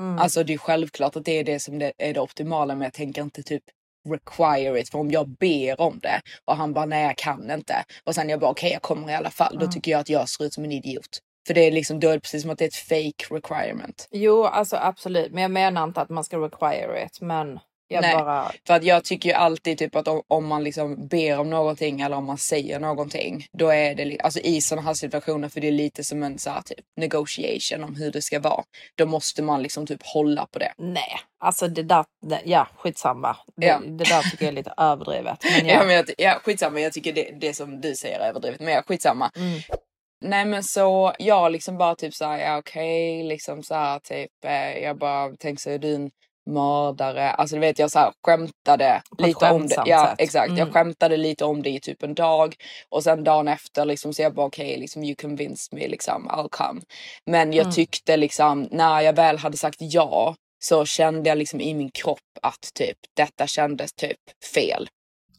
[0.00, 0.18] Mm.
[0.18, 2.74] Alltså det är självklart att det är det som det är det optimala.
[2.74, 3.62] Men jag tänker inte typ
[4.08, 4.88] require it.
[4.90, 7.84] För om jag ber om det och han bara nej jag kan inte.
[8.04, 9.58] Och sen jag bara okej jag kommer i alla fall.
[9.60, 11.18] Då tycker jag att jag ser ut som en idiot.
[11.46, 14.08] För det är liksom då är det precis som att det är ett fake requirement.
[14.10, 15.32] Jo, alltså absolut.
[15.32, 17.20] Men jag menar inte att man ska require it.
[17.20, 17.58] Men
[17.88, 18.16] jag Nej.
[18.16, 18.52] bara...
[18.66, 22.00] För att jag tycker ju alltid typ att om, om man liksom ber om någonting
[22.00, 23.46] eller om man säger någonting.
[23.58, 26.50] Då är det alltså i sådana här situationer för det är lite som en så
[26.50, 28.64] här, typ negotiation om hur det ska vara.
[28.94, 30.72] Då måste man liksom typ hålla på det.
[30.78, 32.04] Nej, alltså det där...
[32.26, 33.36] det- Ja, skitsamma.
[33.56, 33.78] Det, Ja.
[33.78, 35.38] det där tycker jag är lite överdrivet.
[35.58, 35.74] Men Ja.
[35.74, 35.84] ja.
[35.84, 38.60] men jag, ja, skitsamma, jag tycker det, det som du säger är överdrivet.
[38.60, 39.30] Men ja, skitsamma.
[39.36, 39.60] Mm.
[40.24, 44.98] Nej men så jag liksom bara typ såhär, ja okej, liksom såhär typ, eh, jag
[44.98, 46.10] bara tänkte så är du en
[46.46, 47.30] mördare?
[47.30, 49.82] Alltså du vet jag såhär skämtade På ett lite om det.
[49.86, 50.14] Ja sätt.
[50.20, 50.72] exakt, jag Mm.
[50.72, 52.54] skämtade lite om det i typ en dag
[52.88, 56.48] och sen dagen efter liksom så jag bara okej, liksom you convinced me liksom, I'll
[56.50, 56.80] come.
[57.26, 57.72] Men jag Mm.
[57.74, 62.18] tyckte liksom när jag väl hade sagt ja så kände jag liksom i min kropp
[62.42, 64.18] att typ detta kändes typ
[64.54, 64.88] fel.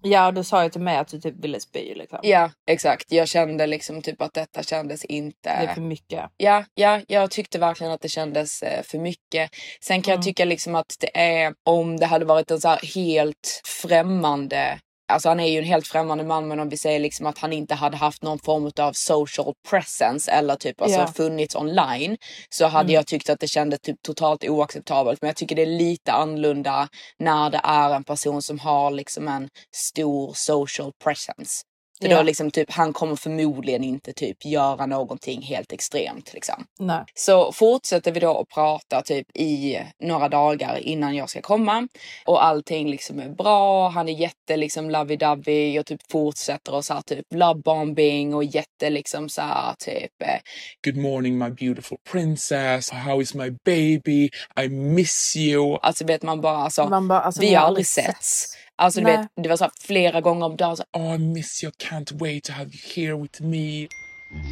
[0.06, 1.96] Ja, du sa ju till mig att du typ ville spy.
[1.96, 2.20] Liksom.
[2.22, 6.30] Ja exakt, jag kände liksom typ att detta kändes inte Det är för mycket.
[6.38, 9.52] Ja, ja, jag tyckte verkligen att det kändes eh, för mycket.
[9.82, 12.96] Sen kan jag tycka liksom att det är om det hade varit en så här
[12.96, 17.26] helt främmande Alltså han är ju en helt främmande man men om vi säger liksom
[17.26, 21.08] att han inte hade haft någon form av social presence eller typ alltså Ja.
[21.08, 22.18] funnits online
[22.50, 25.22] så hade jag tyckt att det kändes typ totalt oacceptabelt.
[25.22, 26.88] Men jag tycker det är lite annorlunda
[27.20, 31.62] när det är en person som har liksom en stor social presence.
[32.02, 32.18] För Ja.
[32.18, 36.66] då liksom typ, han kommer förmodligen inte typ göra någonting helt extremt liksom.
[36.80, 37.04] Nej.
[37.14, 41.88] Så fortsätter vi då att prata typ i några dagar innan jag ska komma
[42.26, 43.90] och allting liksom är bra.
[43.90, 48.44] Han är jätte liksom lovey-dovey och typ fortsätter och så här typ love bombing och
[48.44, 50.40] jätte liksom så här typ eh,
[50.86, 52.90] Good morning, my beautiful princess.
[52.92, 54.30] How is my baby?
[54.64, 55.80] I miss you.
[55.82, 58.58] alltså vet man bara alltså, Man bara, alltså, vi har aldrig setts.
[58.78, 59.18] Alltså du Nej.
[59.18, 60.78] vet, det var så här flera gånger om dagen.
[60.78, 61.72] Så, Oh, I miss you.
[61.72, 63.88] Can't wait to have you here with me.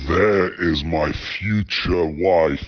[0.07, 2.65] There is my future wife.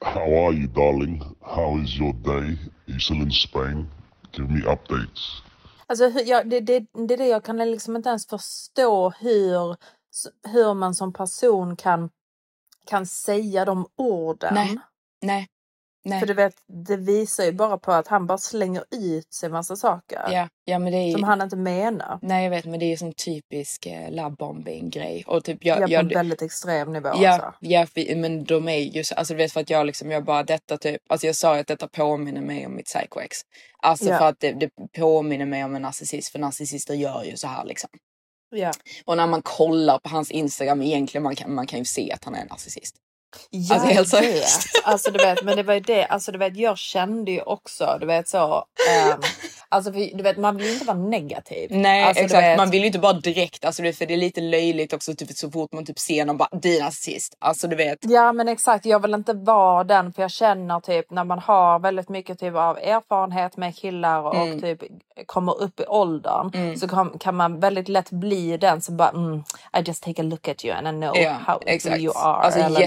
[0.00, 1.22] How are you, darling?
[1.40, 2.58] How is your day?
[2.86, 3.86] Are you still in Spain?
[4.32, 5.42] Give me updates.
[5.86, 9.76] Alltså, hur, ja, det, det, det är det jag kan liksom inte ens förstå hur,
[10.52, 12.10] hur man som person kan,
[12.86, 14.54] kan säga de orden.
[14.54, 14.76] Nej.
[15.22, 15.48] nej,
[16.04, 16.20] nej.
[16.20, 16.54] För du vet,
[16.86, 20.78] det visar ju bara på att han bara slänger ut sig massa saker Ja, ja
[20.78, 22.18] men det är som han inte menar.
[22.22, 25.24] Nej jag vet men det är ju som typisk eh, lovebombing grej.
[25.26, 27.08] Och typ jag, Ja, på jag, en väldigt extrem nivå.
[27.14, 27.52] ja, Alltså.
[27.60, 27.86] ja
[28.16, 30.78] men de är ju så, alltså du vet för att jag liksom, jag bara detta
[30.78, 33.36] typ, alltså jag sa ju att detta påminner mig om mitt psycho-ex.
[33.82, 34.18] Alltså Ja.
[34.18, 37.64] för att det, det påminner mig om en narcissist för narcissister gör ju så här
[37.64, 37.90] liksom.
[38.50, 38.72] Ja.
[39.04, 42.24] Och när man kollar på hans Instagram egentligen, man kan, man kan ju se att
[42.24, 42.96] han är en narcissist.
[43.50, 44.68] Ja, Alltså, helt seriöst.
[44.84, 47.96] Alltså du vet, men det var ju det, alltså du vet, jag kände ju också,
[48.00, 49.20] du vet så, ehm,
[49.68, 51.70] alltså för, du vet, man vill inte vara negativ.
[51.72, 54.40] Nej alltså, exakt, vet- man vill ju inte bara direkt, alltså för det är lite
[54.40, 57.36] löjligt också typ, så fort man typ ser någon bara, du är narcissist.
[57.38, 57.98] Alltså du vet.
[58.02, 61.78] Ja men exakt, jag vill inte vara den för jag känner typ när man har
[61.78, 64.60] väldigt mycket typ av erfarenhet med killar och Mm.
[64.60, 64.82] typ
[65.26, 69.42] kommer upp i åldern så kan, kan man väldigt lätt bli den som bara mm,
[69.78, 71.98] I just take a look at you and I know Ja, how exakt.
[71.98, 72.42] you are.
[72.42, 72.80] Alltså, Eller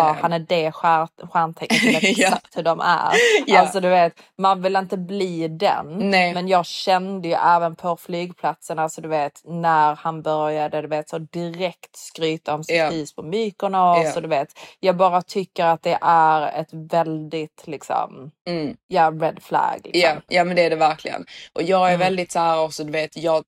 [0.00, 2.26] ah, han är det stjär, stjärntecknet, vet Ja.
[2.26, 3.12] exakt hur de är.
[3.46, 3.60] Ja.
[3.60, 6.10] Alltså du vet, man vill inte bli den.
[6.10, 6.34] Nej.
[6.34, 11.08] Men jag kände ju även på flygplatsen, alltså du vet när han började du vet
[11.08, 12.90] så direkt skryta om sitt Ja.
[12.90, 14.12] hus på Mykonos Ja.
[14.16, 14.48] och du vet.
[14.80, 18.76] Jag bara tycker att det är ett väldigt liksom, Mm.
[18.88, 19.80] ja red flag.
[19.84, 20.00] Liksom.
[20.00, 21.24] Ja, ja men det är det verkligen.
[21.52, 22.00] Och jag är Mm.
[22.00, 23.44] väldigt så här också, du vet, jag,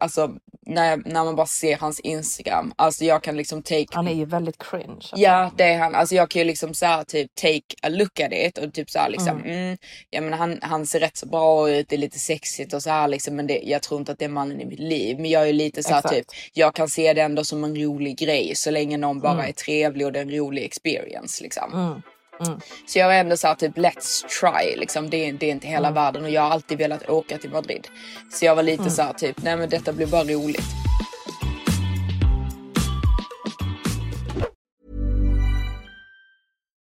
[0.00, 0.30] alltså
[0.68, 4.24] när, när man bara ser hans Instagram, alltså jag kan liksom take Han är ju
[4.24, 4.94] väldigt cringe.
[4.94, 5.16] Alltså.
[5.16, 8.32] Ja det är han, alltså jag kan ju liksom såhär typ take a look at
[8.32, 9.76] it och typ såhär liksom, mm.
[10.10, 12.90] ja men han, han ser rätt så bra ut, det är lite sexigt och så
[12.90, 15.16] här liksom men det, jag tror inte att det är mannen i mitt liv.
[15.16, 16.14] Men jag är lite såhär Exakt.
[16.14, 19.52] typ, jag kan se det ändå som en rolig grej så länge någon bara är
[19.52, 22.02] trevlig och det är en rolig experience liksom.
[22.46, 22.60] Mm.
[22.86, 25.10] Så jag är ändå såhär typ let's try liksom.
[25.10, 25.94] Det, är- det är inte hela Mm.
[25.94, 27.88] världen och jag har alltid velat åka till Madrid.
[28.32, 28.90] Så jag var lite Mm.
[28.94, 30.62] såhär typ, nej men detta blir bara roligt.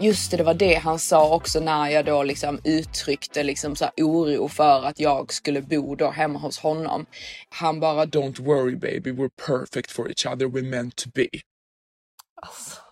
[0.00, 3.84] Just det, det var det han sa också när jag då liksom uttryckte liksom så
[3.84, 7.06] här oro för att jag skulle bo då hemma hos honom.
[7.48, 11.28] Han bara Don't worry baby, we're perfect for each other, we're meant to be.
[12.42, 12.85] Alltså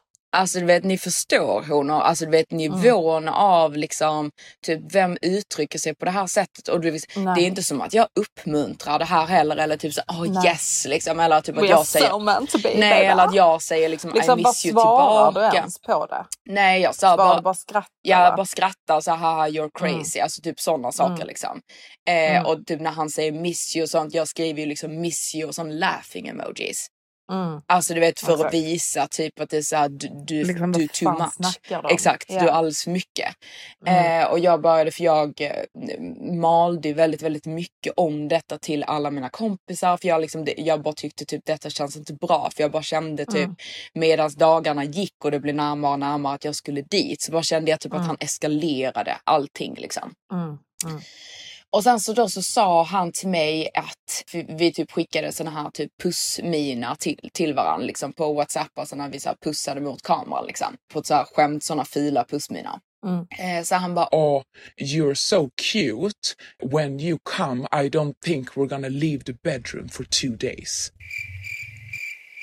[0.59, 4.31] du vet, ni förstår honor, alltså du vet nivån av liksom,
[4.66, 6.68] typ vem uttrycker sig på det här sättet.
[6.68, 7.35] Och du vet, Nej.
[7.37, 10.47] det är inte som att jag uppmuntrar det här heller eller typ så oh Nej.
[10.47, 11.20] yes liksom.
[11.20, 14.66] Eller typ att jag are säger, nej eller att jag säger liksom, Liksom, I miss
[14.66, 15.57] you svarar du tillbaka.
[15.57, 16.25] ens på det?
[16.47, 17.88] Nej jag sa bara, bara skrattar?
[18.03, 20.20] jag bara skrattar så här, haha you're crazy.
[20.20, 21.27] Alltså typ sådana saker Mm.
[21.27, 21.61] liksom.
[22.09, 22.47] Eh, Mm.
[22.47, 25.49] Och typ när han säger miss you och sånt, jag skriver ju liksom miss you
[25.49, 26.87] och sån laughing emojis.
[27.35, 27.61] Mm.
[27.66, 28.47] Alltså du vet för Exakt.
[28.49, 31.59] att visa typ att det är såhär du, du, Liksom, du too much.
[31.90, 32.40] Exakt, Ja.
[32.40, 33.35] du är alldeles för mycket.
[33.87, 34.23] Mm.
[34.23, 36.01] Eh, och jag började för jag eh,
[36.40, 39.97] malde väldigt, väldigt mycket om detta till alla mina kompisar.
[39.97, 42.51] För jag, liksom, jag bara tyckte typ detta känns inte bra.
[42.57, 43.57] För jag bara kände typ Mm.
[43.94, 47.23] medans dagarna gick och det blev närmare och närmare att jag skulle dit.
[47.23, 48.07] Så bara kände jag typ att Mm.
[48.07, 50.12] han eskalerade allting liksom.
[50.33, 50.59] Mm.
[51.74, 55.70] Och sen så då så sa han till mig att vi typ skickade såna här
[55.70, 58.78] typ pussmina till, till varandra liksom på Whatsapp.
[58.78, 60.76] Alltså när vi så här pussade mot kameran liksom.
[60.92, 62.80] På ett så här skämt, såna fila pussmina.
[63.06, 63.26] Mm.
[63.38, 64.42] Eh, så han bara, Oh,
[64.80, 66.34] you're so cute.
[66.72, 70.92] When you come, I don't think we're gonna leave the bedroom for two days.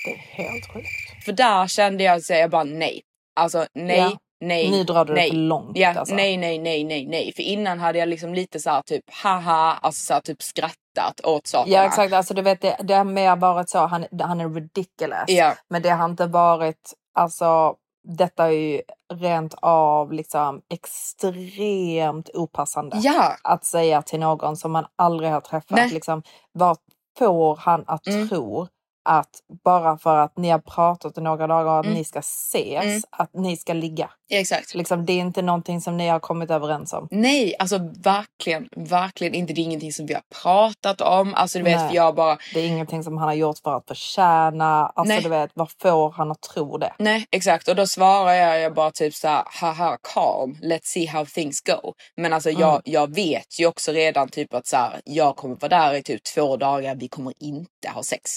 [0.04, 1.24] Det är helt sjukt.
[1.24, 3.02] för där kände jag så jag bara nej.
[3.36, 4.18] Alltså nej, Ja.
[4.42, 5.30] Nej, Nu drar du det nej.
[5.30, 6.14] för långt, Ja, alltså.
[6.14, 7.32] nej, nej, nej, nej, nej.
[7.36, 11.20] För innan hade jag liksom lite så här typ haha, alltså så här typ skrattat
[11.24, 11.76] åt sakerna.
[11.76, 15.24] Ja exakt, alltså du vet det, det har mer varit så, han, han är ridiculous.
[15.26, 15.54] Ja.
[15.70, 17.74] Men det har inte varit, alltså
[18.04, 18.82] detta är ju
[19.14, 22.96] rent av liksom extremt opassande.
[23.02, 23.36] Ja.
[23.44, 25.70] Att säga till någon som man aldrig har träffat.
[25.76, 25.90] Nej.
[25.90, 26.76] Liksom, vad
[27.18, 28.28] får han att Mm.
[28.28, 28.66] tro
[29.04, 29.28] att
[29.64, 31.98] bara för att ni har pratat i några dagar och att Mm.
[31.98, 33.00] ni ska ses, Mm.
[33.10, 34.10] att ni ska ligga.
[34.28, 34.74] Ja, exakt.
[34.74, 37.08] Liksom, det är inte någonting som ni har kommit överens om.
[37.10, 39.52] Nej, alltså verkligen, verkligen inte.
[39.52, 41.34] Det är ingenting som vi har pratat om.
[41.34, 41.94] Alltså du vet, Nej.
[41.94, 44.86] jag bara, Det är ingenting som han har gjort för att förtjäna.
[44.86, 45.22] Alltså Nej.
[45.22, 46.92] du vet, vad får han att tro det?
[46.98, 47.68] nej exakt.
[47.68, 51.60] Och då svarar jag, jag bara typ så här, haha calm, let's see how things
[51.60, 51.92] go.
[52.16, 52.82] Men alltså jag, Mm.
[52.84, 56.22] jag vet ju också redan typ att så här, jag kommer vara där i typ
[56.34, 58.30] två dagar, vi kommer inte ha sex.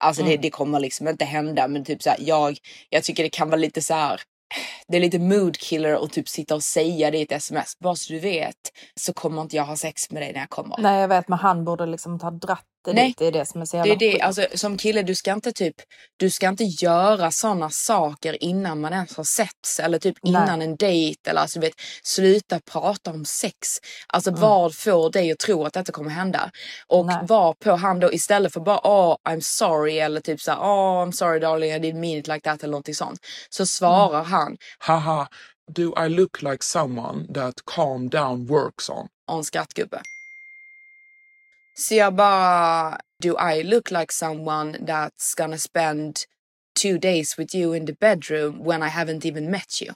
[0.00, 0.40] Alltså det, Mm.
[0.42, 1.68] det kommer liksom inte hända.
[1.68, 2.58] Men typ så här, jag,
[2.88, 4.20] jag tycker det kan vara lite så här.
[4.88, 7.78] Det är lite mood killer att typ sitta och säga det i ett sms.
[7.78, 8.56] Bara så du vet
[9.00, 10.76] så kommer inte jag ha sex med dig när jag kommer.
[10.78, 13.06] Nej jag vet men han borde liksom ta dratt det Nej.
[13.08, 13.18] dit.
[13.18, 15.32] Det är det som är så Det jävla är det, alltså, som kille, du ska
[15.32, 15.74] inte typ,
[16.16, 20.30] du ska inte göra sådana saker innan man ens har setts eller typ Nej.
[20.30, 23.56] innan en dejt eller alltså du vet, sluta prata om sex.
[24.06, 24.40] Alltså Mm.
[24.40, 26.50] vad får dig att tro att detta kommer hända?
[26.86, 27.16] Och Nej.
[27.22, 31.12] var på han då istället för bara oh I'm sorry eller typ såhär oh I'm
[31.12, 33.18] sorry darling I didn't mean it like that eller någonting sånt.
[33.50, 34.30] Så svarar Mm.
[34.32, 35.28] han Haha,
[35.76, 39.08] do I look like someone that calm down works on?
[39.32, 40.00] en skrattgubbe.
[41.74, 46.16] Så jag bara, do I look like someone that's gonna spend
[46.82, 49.94] two days with you in the bedroom when I haven't even met you?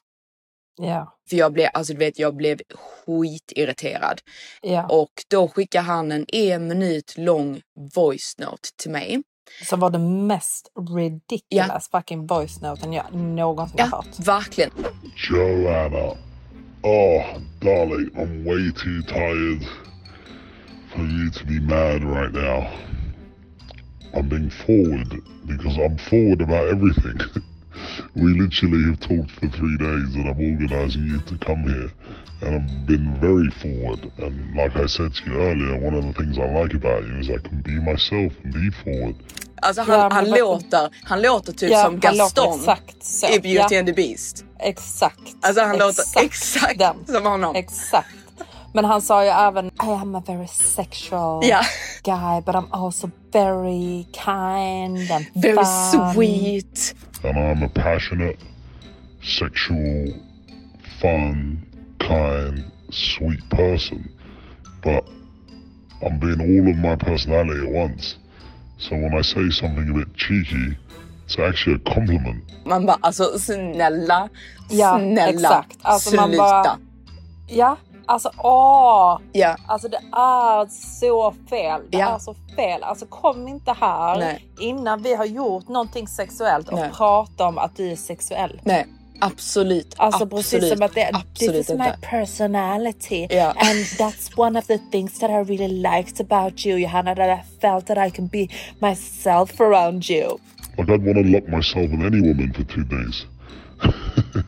[0.76, 1.16] Ja.
[1.30, 4.20] För jag blev, alltså du vet, jag blev skitirriterad.
[4.62, 4.86] Ja.
[4.88, 7.60] Och då skickar han en en minut lång
[7.94, 9.22] voice note till mig.
[9.68, 14.18] Som var den mest ridiculous fucking voice noten jag någonsin har Ja, hört.
[14.26, 14.70] verkligen.
[15.30, 16.16] Joanna.
[16.82, 19.66] Oh, darling, I'm way too tired
[20.94, 22.70] for you to be mad right now.
[24.14, 25.10] I'm being forward
[25.46, 27.18] because I'm forward about everything.
[28.14, 31.90] we literally have talked for three days and I'm organising you to come here.
[32.42, 34.10] And I've been very forward.
[34.18, 37.18] And like I said to you earlier, one of the things I like about you
[37.18, 39.16] is I can be myself and be forward.
[39.62, 42.60] Alltså han, Ja, men han, vad- låter, han låter typ Ja, som han låter Gaston
[42.60, 43.26] exakt så.
[43.26, 43.78] i Beauty Ja.
[43.78, 44.44] and the Beast.
[44.60, 45.36] Exakt.
[45.40, 46.96] Alltså han låter exakt den.
[47.06, 47.56] som honom.
[47.56, 48.08] Exakt.
[48.74, 51.60] Men han sa ju även I am a very sexual Ja.
[52.04, 56.12] guy but I'm also very kind and Very fun.
[56.14, 56.94] sweet.
[57.24, 58.36] and I'm a passionate,
[59.22, 60.14] sexual,
[61.00, 61.58] fun,
[61.98, 64.08] kind, sweet person.
[64.82, 65.04] But
[66.02, 68.16] I'm being all of my personality at once.
[68.78, 70.76] So when I say something a bit cheeky,
[71.24, 72.44] it's actually a compliment.
[72.66, 74.28] Man bara alltså snälla,
[74.68, 75.78] Ja, snälla, exakt.
[75.82, 76.42] Alltså, man sluta.
[76.62, 76.78] bara-
[77.48, 79.18] Ja, alltså åh!
[79.32, 79.56] Ja.
[79.66, 80.66] Alltså det är
[81.00, 81.80] så fel.
[81.90, 82.14] Det Ja.
[82.14, 82.82] är så fel.
[82.82, 84.44] Alltså kom inte här Nej.
[84.60, 86.90] innan vi har gjort någonting sexuellt och Nej.
[86.94, 88.60] prata om att du är sexuell.
[88.64, 88.86] Nej,
[89.20, 89.94] absolut.
[89.98, 91.98] Alltså absolut, precis som att det this absolut is my inte.
[92.10, 93.50] personality Ja.
[93.56, 97.60] and that's one of the things that I really liked about you Johanna that I
[97.60, 98.48] felt that I can be
[98.80, 100.38] myself around you.
[100.78, 103.26] Like I'd want to lock myself with any woman for two days.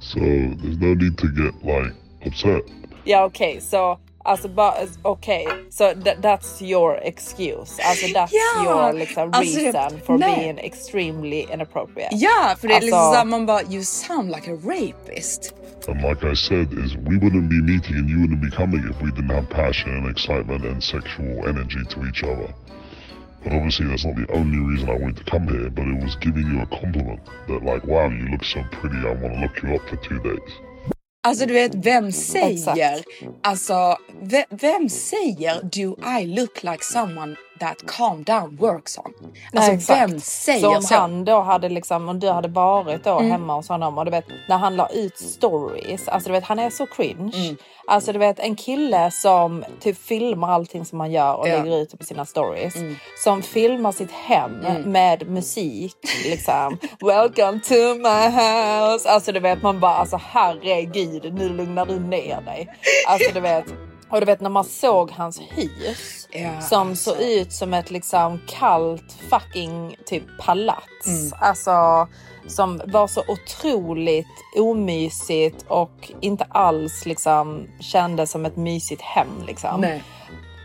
[0.00, 1.92] so there's no need to get like
[2.26, 2.62] upset.
[3.04, 7.82] Ja okej så alltså bara okej så tha- that's your excuse.
[7.82, 10.36] Alltså that's Ja, your liksom alltså, reason for nej.
[10.36, 12.08] being extremely inappropriate.
[12.16, 15.54] Ja, för det är liksom såhär man bara you sound like a rapist.
[15.88, 18.96] And like I said, is we wouldn't be meeting and you wouldn't be coming if
[19.02, 22.48] we didn't have passion and excitement and sexual energy to each other.
[23.44, 26.14] But obviously that's not the only reason I wanted to come here, but it was
[26.20, 29.56] giving you a compliment that like, wow, you look so pretty, I want to look
[29.62, 30.52] you up for two days.
[31.24, 32.52] Alltså du vet, vem säger,
[32.96, 33.08] Exakt.
[33.42, 39.12] alltså ve, vem säger do I look like someone that calm down works on?
[39.56, 40.00] Alltså exakt.
[40.00, 40.82] vem säger så?
[40.82, 40.94] så?
[40.94, 43.30] han då hade liksom, om du hade varit då Mm.
[43.30, 46.58] hemma hos honom och du vet när han la ut stories, alltså du vet han
[46.58, 47.32] är så cringe.
[47.36, 47.56] Mm.
[47.86, 51.52] Alltså du vet en kille som typ filmar allting som han gör och Ja.
[51.54, 51.64] Mm.
[51.64, 52.74] lägger ut på sina stories.
[53.24, 54.50] Som filmar sitt hem
[54.84, 56.78] med musik liksom.
[57.00, 59.08] Welcome to my house.
[59.10, 62.68] Alltså du vet man bara alltså herregud nu lugnar du ner dig.
[63.08, 63.64] Alltså du vet.
[64.12, 67.10] Och du vet när man såg hans hus Ja, som alltså.
[67.10, 71.06] såg ut som ett liksom kallt fucking typ palats.
[71.06, 71.32] Mm.
[71.40, 72.08] Alltså
[72.46, 74.26] som var så otroligt
[74.58, 79.80] omysigt och inte alls liksom kändes som ett mysigt hem liksom.
[79.80, 80.02] Nej.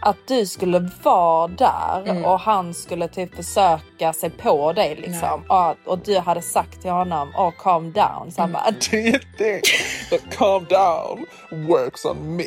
[0.01, 2.25] Att du skulle vara där Mm.
[2.25, 5.43] och han skulle typ försöka sig på dig liksom.
[5.49, 8.31] Och, och du hade sagt till honom, oh calm down.
[8.31, 8.51] Så han Mm.
[8.51, 9.63] bara, Do you think
[10.09, 11.25] that calm down
[11.67, 12.43] works on me?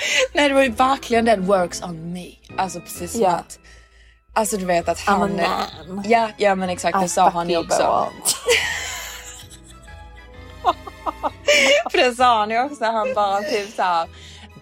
[0.32, 2.26] Nej det var ju verkligen den works on me.
[2.56, 3.30] Alltså precis som Ja.
[3.30, 3.58] att,
[4.32, 5.40] alltså du vet att han...
[6.04, 8.08] Ja, ja men exakt det I sa fuck han ju också.
[11.90, 14.08] För det sa han ju också, han bara typ såhär.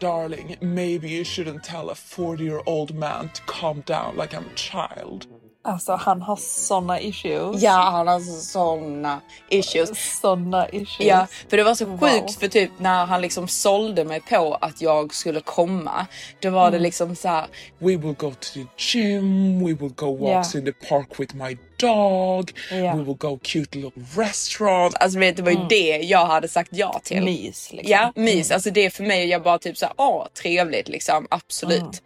[0.01, 4.45] Darling, maybe you shouldn't tell a 40 year old man to calm down like I'm
[4.47, 5.25] a child.
[5.67, 7.63] Alltså han har såna issues.
[7.63, 10.19] Ja han har såna issues.
[10.21, 10.97] Såna issues.
[11.07, 11.99] Ja, för det var så Wow.
[11.99, 16.07] sjukt för typ när han liksom sålde mig på att jag skulle komma.
[16.41, 16.73] Då var Mm.
[16.73, 17.47] det liksom så här,
[17.79, 20.67] We will go to the gym, we will go walks Yeah.
[20.67, 22.97] in the park with my dog, Yeah.
[22.97, 24.95] we will go cute little restaurant.
[25.01, 25.69] alltså vet, det var ju Mm.
[25.69, 27.23] det jag hade sagt ja till.
[27.25, 27.91] Mys liksom.
[27.93, 28.51] Ja, mys.
[28.51, 32.03] Alltså det är för mig, jag bara typ såhär, åh trevligt liksom, absolut.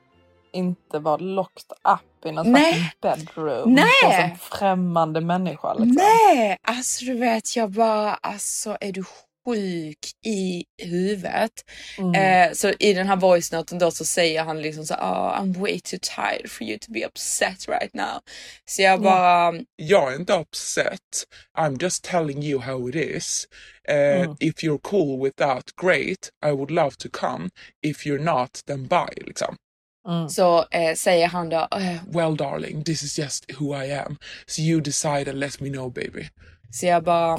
[0.52, 0.66] Mm.
[0.66, 2.92] Inte vara locked up i någon Nej.
[3.02, 3.72] bedroom.
[3.74, 4.28] Nej.
[4.30, 5.96] Som främmande människa liksom.
[5.96, 9.04] Nej, alltså du vet jag bara, alltså är du
[9.46, 11.52] sjuk i huvudet?
[11.98, 12.14] Mm.
[12.14, 15.58] Eh, så i den här voice noten då så säger han liksom så oh, I'm
[15.58, 18.20] way too tired for you to be upset right now.
[18.64, 21.24] Så jag bara, Jag är inte upset.
[21.58, 23.46] I'm just telling you how it is.
[23.90, 26.30] Uh, If you're cool with that, great.
[26.46, 27.50] I would love to come.
[27.82, 29.22] If you're not, then bye.
[29.26, 29.56] Liksom.
[30.30, 34.16] Så eh, säger han då, eh, Well, darling, this is just who I am.
[34.46, 36.28] So you decide and let me know, baby.
[36.72, 37.38] så jag bara,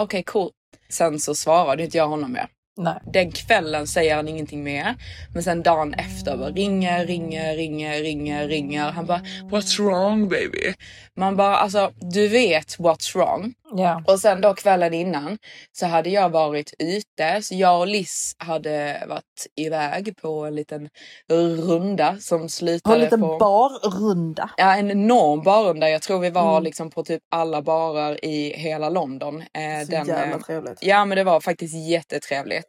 [0.00, 0.50] okej cool.
[0.88, 2.48] Sen så svarade inte jag honom mer.
[2.76, 2.94] Nej.
[3.12, 4.94] Den kvällen säger han ingenting mer.
[5.34, 8.90] Men sen dagen efter bara ringer, ringer, ringer, ringer, ringer.
[8.90, 10.74] Han bara What's wrong baby?
[11.16, 13.54] Man bara alltså du vet what's wrong.
[13.76, 14.02] Ja.
[14.06, 15.38] Och sen då kvällen innan
[15.72, 17.42] så hade jag varit ute.
[17.42, 20.88] Så jag och Liz hade varit iväg på en liten
[21.30, 23.38] runda som slutade en liten på...
[23.38, 24.50] barrunda.
[24.56, 25.88] Ja, en enorm barrunda.
[25.90, 26.62] Jag tror vi var Mm.
[26.64, 29.40] liksom på typ alla barer i hela London.
[29.40, 30.78] Eh, Så jävla eh, trevligt.
[30.80, 32.61] Ja, men det var faktiskt jättetrevligt.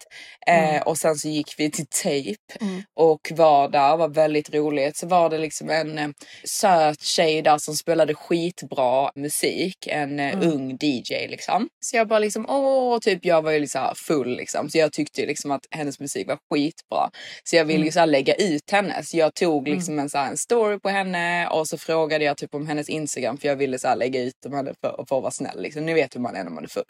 [0.48, 0.82] Eh, Mm.
[0.86, 2.36] och sen så gick vi till Tape
[2.66, 2.82] Mm.
[2.96, 3.98] och var där.
[3.98, 4.98] var väldigt roligt.
[4.98, 6.10] Så var det liksom en eh,
[6.44, 9.88] söt tjej där som spelade skitbra musik.
[9.88, 10.52] En eh, Mm.
[10.52, 11.70] ung DJ liksom.
[11.86, 14.70] Så jag bara liksom åh, typ jag var ju liksom full liksom.
[14.70, 17.10] Så jag tyckte liksom att hennes musik var skitbra.
[17.44, 17.92] Så jag ville Mm.
[17.92, 19.04] så här lägga ut henne.
[19.04, 19.78] Så jag tog Mm.
[19.78, 22.90] liksom en, så här, en story på henne och så frågade jag typ om hennes
[22.90, 25.62] Instagram för jag ville så här lägga ut om henne för, för att vara snäll.
[25.62, 25.86] Liksom.
[25.86, 26.84] Ni vet hur man är när man är full.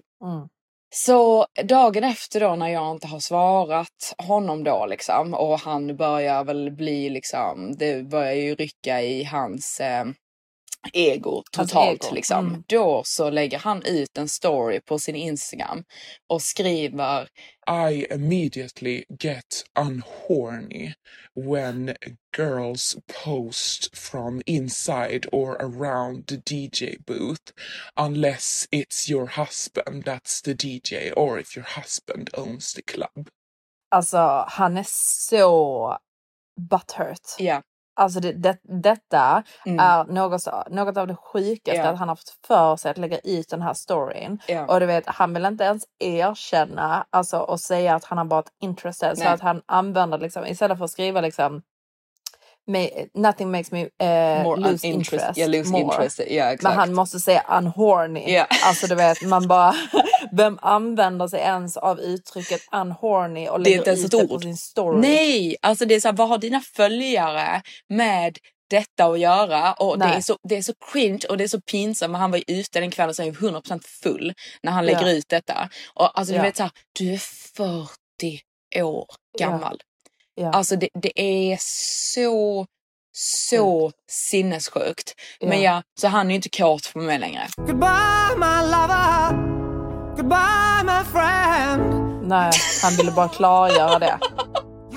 [0.95, 6.43] Så dagen efter då när jag inte har svarat honom då liksom och han börjar
[6.43, 10.05] väl bli liksom, det börjar ju rycka i hans eh,
[10.93, 12.47] ego totalt ego, liksom.
[12.47, 12.63] mm.
[12.67, 15.83] Då så lägger han ut en story på sin Instagram
[16.29, 17.27] och skriver
[17.89, 20.93] I immediately get unhorny
[21.35, 21.95] when
[22.37, 27.53] girls post from inside or around the DJ booth,
[27.95, 33.29] unless it's your husband that's the DJ or if your husband owns the club.
[33.91, 34.85] Alltså han är
[35.29, 35.97] så
[36.69, 37.35] butthurt.
[37.39, 37.61] Ja.
[37.95, 39.79] Alltså det, det, detta Mm.
[39.79, 41.87] är något, något av det sjukaste Ja.
[41.89, 44.39] att han har fått för sig att lägga ut den här storyn.
[44.47, 44.65] Ja.
[44.65, 48.49] Och du vet, han vill inte ens erkänna alltså, och säga att han har varit
[48.61, 49.17] interested.
[49.17, 51.61] Så att han använder liksom, istället för att skriva liksom "May-
[53.13, 55.37] Nothing makes me eh, More lose interest.
[55.37, 58.33] yeah, lose more." interest, ja, Men han måste säga unhorny.
[58.33, 58.47] Ja.
[58.65, 59.75] Alltså du vet, man bara,
[60.31, 64.27] vem använder sig ens av uttrycket unhorny och Det är lägger inte ens ut det
[64.27, 64.99] på sin story?
[65.01, 68.37] Nej, alltså det är så här, vad har dina följare med
[68.69, 69.73] detta att göra?
[69.73, 72.11] Och det är, så, det är så cringe och det är så pinsamt.
[72.11, 74.33] Men han var ju ute den kvällen så är han 100% full
[74.63, 75.11] när han lägger Ja.
[75.11, 75.69] ut detta.
[75.93, 76.43] Och alltså du Ja.
[76.43, 79.05] vet så här, du är 40 år
[79.39, 79.77] gammal.
[79.79, 79.85] Ja.
[80.53, 82.65] Alltså det, det är så,
[83.15, 85.13] så sinnessjukt.
[85.41, 85.71] Men Ja.
[85.75, 87.47] ja, så han är ju inte kåt på mig längre.
[87.57, 89.53] Goodbye, my lover.
[90.15, 92.03] Goodbye, my friend.
[92.27, 92.51] Nej,
[92.83, 94.19] han ville bara klargöra det.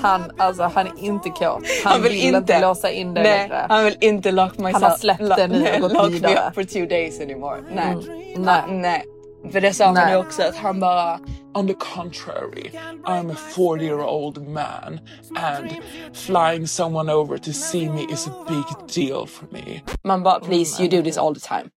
[0.03, 1.41] Han, alltså, han är inte kåt.
[1.41, 2.61] Han, Han vill vill, inte inte.
[2.61, 3.67] låsa in dig längre.
[3.69, 4.83] han vill inte lock myself.
[4.83, 6.49] har släppt det nu och gått lock me vidare.
[6.49, 7.63] up for two days anymore.
[7.75, 7.93] Nej.
[7.93, 8.63] Mm, nej.
[8.69, 9.05] nej.
[9.53, 11.21] För det sa han ju också att han bara
[11.55, 12.71] On the contrary,
[13.05, 15.01] I'm a 40 year old man,
[15.39, 15.71] and
[16.15, 19.81] flying someone over to see me is a big deal for me.
[20.05, 21.71] man bara please you do this all the time.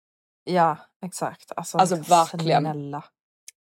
[0.43, 1.51] Ja, exakt.
[1.55, 2.63] Alltså, Alltså, verkligen.
[2.63, 3.03] Snälla.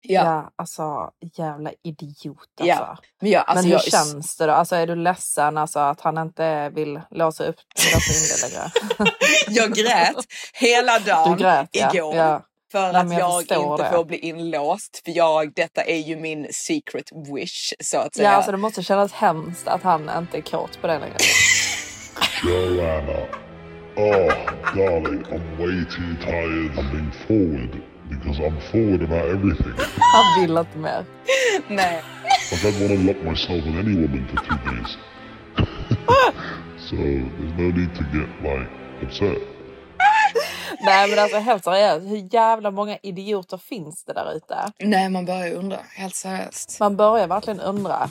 [0.01, 0.23] Ja.
[0.23, 2.65] Ja, alltså jävla idiot alltså.
[2.65, 2.97] Ja.
[3.21, 4.53] Men, jag, alltså, Men hur jag, känns det då?
[4.53, 7.55] Alltså är du ledsen alltså, att han inte vill låsa upp
[7.93, 8.71] låsa in längre?
[9.49, 11.93] jag grät hela dagen Du grät, ja.
[11.93, 12.15] igår.
[12.15, 12.41] Ja.
[12.71, 13.89] För Nej, att jag jag, inte det.
[13.89, 15.01] får bli inlåst.
[15.05, 18.29] För jag, detta är ju min secret wish så att säga.
[18.29, 21.15] Ja, alltså det måste kännas hemskt att han inte är kåt på det längre.
[22.43, 23.19] Joanna.
[23.95, 24.33] Oh,
[24.75, 26.71] darling, I'm way too tired.
[26.77, 29.73] I'm being forward because I'm forward about everything.
[29.99, 31.05] Han vill inte mer.
[31.67, 32.03] Nej.
[32.51, 34.97] Like I'd want to lock myself in any woman for two days.
[36.89, 38.69] so there's no need to get like
[39.01, 39.37] upset.
[40.81, 44.55] Nej men alltså helt seriöst, hur jävla många idioter finns det där ute?
[44.79, 45.77] Nej, man börjar undra.
[45.95, 46.79] Helt seriöst.
[46.79, 48.09] Man börjar verkligen undra.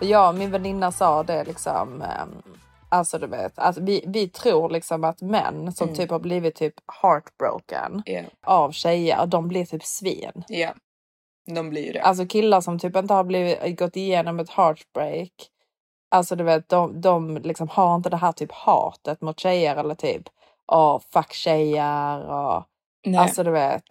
[0.00, 2.42] Och jag och min väninna sa det liksom, ehm,
[2.88, 5.96] alltså du vet, att vi, vi tror liksom att män som Mm.
[5.96, 8.22] typ har blivit typ heartbroken Ja.
[8.44, 10.44] av tjejer, de blir typ svin.
[10.48, 10.70] Ja.
[11.46, 12.02] De blir det.
[12.02, 15.32] Alltså killar som typ inte har blivit, gått igenom ett heartbreak.
[16.10, 19.94] Alltså du vet, de, de liksom har inte det här typ hatet mot tjejer eller
[19.94, 20.22] typ,
[20.72, 22.64] åh fuck tjejer och
[23.06, 23.20] Nej.
[23.20, 23.84] alltså du vet.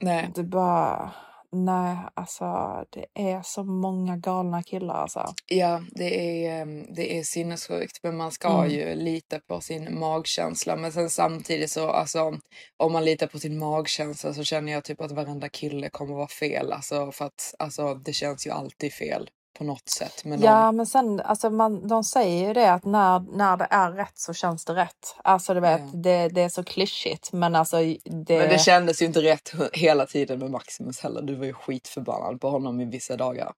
[0.00, 0.30] Nej.
[0.34, 1.10] Det bara,
[1.52, 2.44] nej alltså
[2.90, 5.26] det är så många galna killar alltså.
[5.46, 7.98] Ja, det är, ehm, det är sinnessjukt.
[8.02, 8.70] Men man ska Mm.
[8.70, 10.76] ju lita på sin magkänsla.
[10.76, 12.38] Men sen samtidigt så, alltså,
[12.76, 16.28] om man litar på sin magkänsla så känner jag typ att varenda kille kommer vara
[16.28, 16.72] fel.
[16.72, 19.30] Alltså, för att alltså, det känns ju alltid fel
[19.60, 20.24] på något sätt.
[20.24, 23.66] Men Ja om, men sen, alltså man, de säger ju det att när, när det
[23.70, 25.16] är rätt så känns det rätt.
[25.24, 25.98] Alltså du vet, Ja.
[25.98, 28.38] det, det är så klyschigt men alltså det...
[28.38, 31.22] men det kändes ju inte rätt hela tiden med Maximus heller.
[31.22, 33.52] Du var ju skitförbannad på honom i vissa dagar.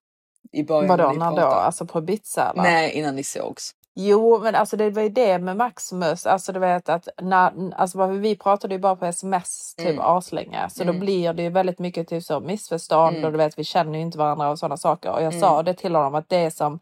[0.51, 1.47] I början Vadå, när då?
[1.47, 2.63] Alltså på Ibiza eller?
[2.63, 3.71] Nej, innan ni sågs.
[3.95, 6.25] Jo, men alltså det var ju det med Maximus.
[6.25, 9.99] Alltså du vet att när, alltså vi pratade ju bara på sms typ Mm.
[10.01, 10.69] aslänge.
[10.69, 10.95] Så Mm.
[10.95, 13.25] då blir det ju väldigt mycket typ så missförstånd Mm.
[13.25, 15.11] och du vet vi känner ju inte varandra och sådana saker.
[15.11, 15.39] Och jag Mm.
[15.41, 16.79] sa det till honom att det som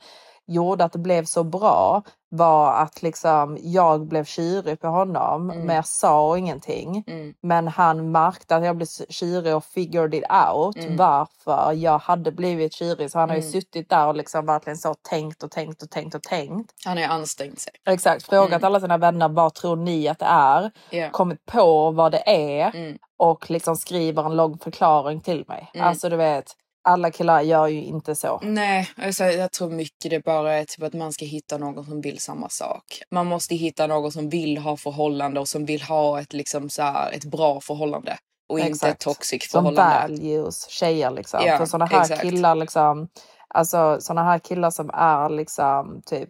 [0.48, 2.02] gjorde att det blev så bra
[2.34, 5.66] var att liksom jag blev kyrig på honom Mm.
[5.66, 7.04] men jag sa ingenting.
[7.08, 7.34] Mm.
[7.42, 10.24] Men han märkte att jag blev kyrig och figured it
[10.54, 10.98] out Mm.
[10.98, 13.12] varför jag hade blivit kyrig.
[13.12, 13.52] Så han har ju Mm.
[13.52, 16.74] suttit där och liksom verkligen så tänkt och tänkt och tänkt och tänkt.
[16.86, 17.74] Han har ju ansträngt sig.
[17.90, 18.64] Exakt, frågat Mm.
[18.66, 20.72] alla sina vänner vad tror ni att det är?
[20.90, 21.10] Ja.
[21.12, 22.98] Kommit på vad det är Mm.
[23.18, 25.72] och liksom skriver en lång förklaring till mig.
[25.80, 28.40] Alltså du vet, alla killar gör ju inte så.
[28.44, 32.02] Nej, alltså, jag tror mycket det bara är typ att man ska hitta någon som
[32.02, 32.84] vill samma sak.
[33.12, 36.82] Man måste hitta någon som vill ha förhållande och som vill ha ett, liksom, så
[36.82, 38.18] här, ett bra förhållande.
[38.50, 39.02] Och inte ett Exakt.
[39.02, 40.02] toxic Som förhållande.
[40.02, 41.40] values tjejer liksom.
[41.46, 42.22] Ja, För sådana här exakt.
[42.22, 43.08] killar liksom,
[43.48, 46.30] alltså sådana här killar som är liksom typ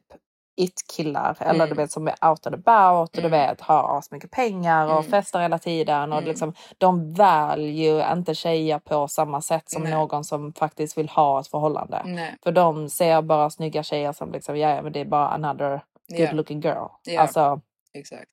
[0.55, 1.77] it-killar eller du Mm.
[1.77, 3.31] vet som är out and about och du Mm.
[3.31, 5.03] vet har så mycket pengar och Mm.
[5.11, 6.29] festar hela tiden och Mm.
[6.29, 9.91] liksom de value inte tjejer på samma sätt som Nej.
[9.91, 12.01] någon som faktiskt vill ha ett förhållande.
[12.05, 12.35] Nej.
[12.43, 15.81] För de ser bara snygga tjejer som liksom, ja men det är bara another
[16.17, 16.87] good looking girl.
[17.03, 17.21] Ja.
[17.21, 17.61] Alltså,
[17.93, 18.31] Exakt.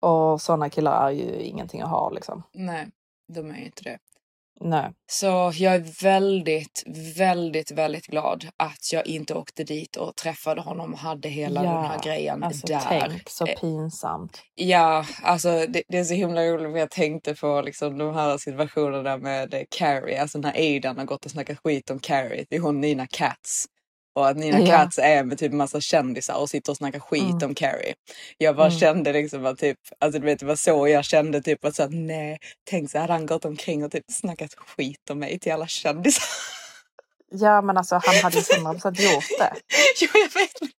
[0.00, 2.42] och sådana killar är ju ingenting att ha liksom.
[2.52, 2.86] Nej,
[3.28, 3.98] de är ju inte det.
[4.60, 4.92] Nej.
[5.06, 6.82] Så jag är väldigt,
[7.16, 11.84] väldigt, väldigt glad att jag inte åkte dit och träffade honom och hade hela den
[11.84, 12.80] här grejen alltså där.
[12.88, 14.42] tänk så Eh, pinsamt.
[14.54, 19.16] Ja, alltså det, det är så himla roligt jag tänkte på liksom de här situationerna
[19.16, 22.80] med eh, Carrie, alltså när Aidan har gått och snackat skit om Carrie till hon
[22.80, 23.66] Nina Katz.
[24.14, 24.66] Och att Nina Ja.
[24.66, 27.48] Katz är med typ massa kändisar och sitter och snackar skit Mm.
[27.48, 27.94] om Carrie.
[28.38, 28.78] Jag bara Mm.
[28.78, 31.82] kände liksom att typ, alltså du vet det var så jag kände typ att så
[31.82, 32.38] att, nej,
[32.70, 36.24] tänk så hade han gått omkring och typ snackat skit om mig till alla kändisar.
[37.30, 39.52] Ja men alltså han hade ju 100% gjort det.
[40.00, 40.74] jo, jag vet.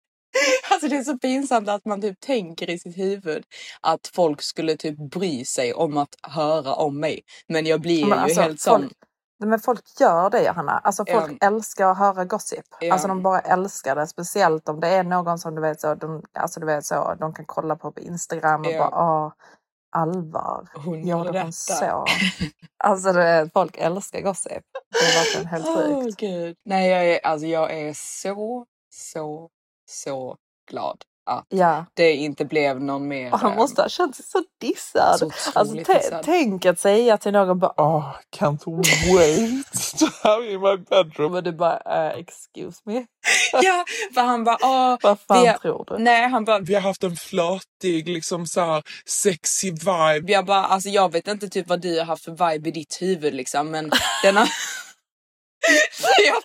[0.71, 3.43] Alltså det är så pinsamt att man typ tänker i sitt huvud
[3.81, 7.21] att folk skulle typ bry sig om att höra om mig.
[7.47, 8.81] Men jag blir Men ju alltså, helt sån.
[8.81, 8.93] folk,
[9.39, 10.71] men folk gör det Johanna.
[10.83, 12.65] Alltså folk älskar att höra gossip.
[12.79, 12.93] Ja.
[12.93, 14.07] Alltså de bara älskar det.
[14.07, 17.33] Speciellt om det är någon som du vet så, de, alltså du vet så, de
[17.33, 18.89] kan kolla på på Instagram och Ja.
[18.89, 19.31] bara åh,
[19.91, 20.67] allvar.
[20.85, 22.05] Hon Gjorde hon så?
[22.83, 24.63] Alltså du vet, folk älskar gossip.
[24.91, 26.19] Det är verkligen helt sjukt.
[26.19, 26.55] Gud.
[26.65, 29.49] Nej, jag är, alltså jag är så, så,
[29.89, 30.37] så
[30.71, 31.85] glad att Ja.
[31.93, 33.33] det inte blev någon mer.
[33.33, 35.19] Och han eh, måste ha känt sig så dissad.
[35.19, 36.21] Så alltså, dissad.
[36.25, 38.63] tänk att säga till någon bara Oh, can't
[39.13, 39.65] wait
[39.99, 41.31] to have you in my bedroom.
[41.31, 43.05] Men du bara uh, excuse me.
[43.61, 44.97] ja, för han bara åh.
[45.01, 45.97] Vad fan vi har- tror du?
[45.97, 50.31] Nej, han bara Vi har haft en flörtig, liksom så här sexy vibe.
[50.31, 52.97] Jag bara, alltså jag vet inte typ vad du har haft för vibe i ditt
[53.01, 53.91] huvud liksom men
[54.23, 54.45] den har...
[55.91, 56.35] för jag,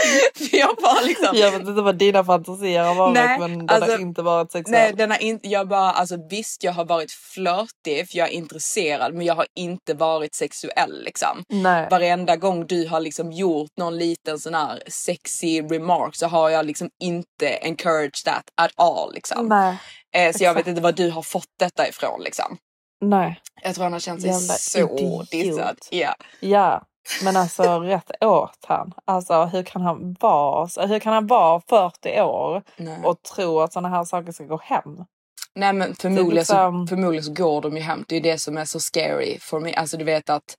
[0.52, 1.28] jag bara liksom...
[1.32, 4.52] Jag vet inte vad dina fantasier har varit Nej, men den alltså, har inte varit
[4.52, 4.80] sexuell.
[4.80, 8.32] Nej, den har inte, jag bara, alltså visst jag har varit flörtig för jag är
[8.32, 11.44] intresserad men jag har inte varit sexuell liksom.
[11.48, 11.88] Nej.
[11.90, 16.66] Varenda gång du har liksom gjort någon liten sån här sexy remark så har jag
[16.66, 19.46] liksom inte encouraged that at all liksom.
[19.48, 19.78] Nej.
[20.14, 20.68] Eh, så jag vet exakt.
[20.68, 22.56] inte var du har fått detta ifrån liksom.
[23.04, 23.40] Nej.
[23.62, 25.30] Jag tror han har känt sig Jävla så idiot.
[25.30, 25.78] dissad.
[25.90, 26.14] Ja.
[26.40, 26.82] Ja,
[27.24, 28.92] men alltså rätt åt han.
[29.04, 33.00] Alltså hur kan han vara, hur kan han vara 40 år Nej.
[33.04, 35.04] och tro att sådana här saker ska gå hem?
[35.54, 38.04] Nej men förmodligen, liksom- så, förmodligen så går de ju hem.
[38.08, 39.74] Det är det som är så scary för mig.
[39.74, 40.54] Alltså du vet att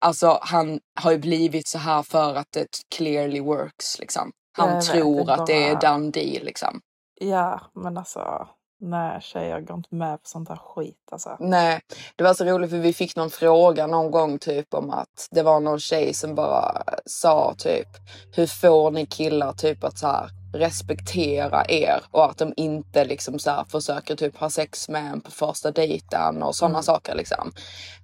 [0.00, 2.66] alltså, han har ju blivit så här för att det
[2.96, 4.32] clearly works liksom.
[4.58, 6.80] Han Jag tror att det är done deal liksom.
[7.20, 8.48] Ja, men alltså
[8.80, 11.36] nej tjejer går inte med på sånt här skit alltså.
[11.40, 11.80] Nej,
[12.16, 15.42] det var så roligt för vi fick någon fråga någon gång typ om att det
[15.42, 17.88] var någon tjej som bara sa typ
[18.36, 23.38] hur får ni killar typ att så här respektera er och att de inte liksom
[23.38, 26.82] så här försöker typ ha sex med en på första dejten och sådana Mm.
[26.82, 27.52] saker liksom.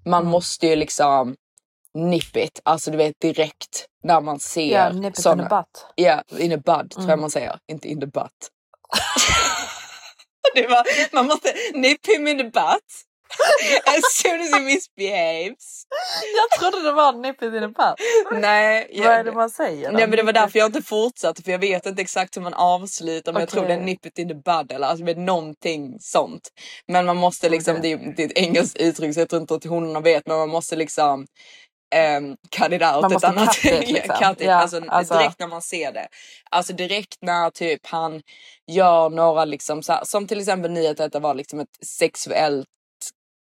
[0.05, 1.37] Man måste ju liksom
[1.95, 5.57] nip it, alltså du vet direkt när man ser Ja, nip it in såna- the
[5.57, 5.87] butt.
[5.95, 7.21] Ja, in a bud tror jag Mm.
[7.21, 8.49] man säger, inte in the butt.
[10.55, 13.05] det var, man måste nip him in the butt
[13.87, 15.87] as soon as he misbehaves.
[16.37, 18.41] Jag trodde det var nip it in the butt.
[18.41, 19.91] Nej, Vad är det man säger?
[19.91, 19.97] då?
[19.97, 22.55] Nej men det var därför jag inte fortsatte för jag vet inte exakt hur man
[22.55, 26.49] avslutar men jag tror det är nip it in the bud eller alltså någonting sånt.
[26.87, 29.55] Men man måste liksom, det, är, det är ett engelskt uttryck så jag tror inte
[29.55, 31.27] att honorna vet men man måste liksom
[31.93, 33.03] um, cut it out.
[33.03, 34.17] Man måste annat, cut it, liksom.
[34.17, 34.47] cut it.
[34.47, 36.09] Ja, alltså, alltså- direkt när man ser det.
[36.51, 38.23] Alltså direkt när typ han
[38.71, 42.69] gör några liksom så här, som till exempel ni att detta var liksom ett sexuellt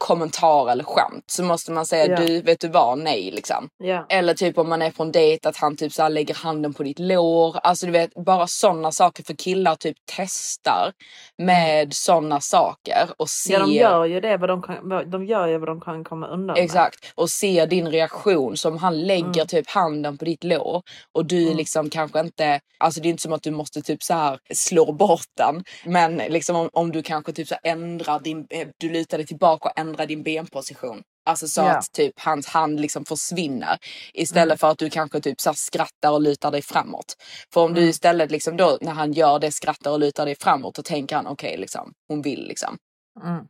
[0.08, 2.26] kommentar eller skämt så måste man säga Ja.
[2.26, 3.70] du vet du vad nej liksom.
[3.78, 4.06] Ja.
[4.10, 6.74] Eller typ om man är på en dejt att han typ så här lägger handen
[6.74, 7.58] på ditt lår.
[7.64, 10.92] Alltså du vet bara sådana saker för killar typ testar
[11.38, 13.54] med sådana saker och ser.
[13.54, 16.28] Ja, de gör ju det vad de kan, de gör ju vad de kan komma
[16.28, 16.64] undan med.
[16.64, 19.48] Exakt och ser din reaktion som han lägger Mm.
[19.48, 20.82] typ handen på ditt lår
[21.16, 24.14] och du liksom kanske inte, alltså det är inte som att du måste typ så
[24.14, 25.64] här slå bort den.
[25.86, 29.70] Men liksom om, om du kanske typ så ändrar din, eh, du lutar dig tillbaka
[29.70, 31.02] och ändrar din benposition.
[31.26, 31.78] Alltså så Ja.
[31.78, 33.78] att typ hans hand liksom försvinner
[34.14, 34.58] istället Mm.
[34.58, 37.16] för att du kanske typ så skrattar och lutar dig framåt.
[37.54, 37.90] För om du Mm.
[37.90, 41.28] istället liksom då när han gör det skrattar och lutar dig framåt då tänker han
[41.28, 42.78] okej liksom hon vill liksom.
[43.24, 43.46] Mm.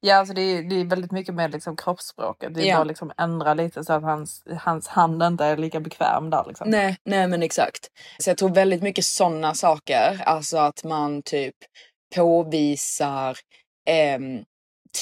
[0.00, 2.54] Ja, alltså det, är, det är väldigt mycket med liksom kroppsspråket.
[2.54, 2.76] Det är Ja.
[2.76, 6.44] bara liksom ändra lite så att hans, hans hand inte är lika bekväm där.
[6.48, 6.70] Liksom.
[6.70, 7.88] Nej, nej men exakt.
[8.18, 11.54] Så jag tror väldigt mycket sådana saker, alltså att man typ
[12.14, 13.36] påvisar
[13.88, 14.38] ehm,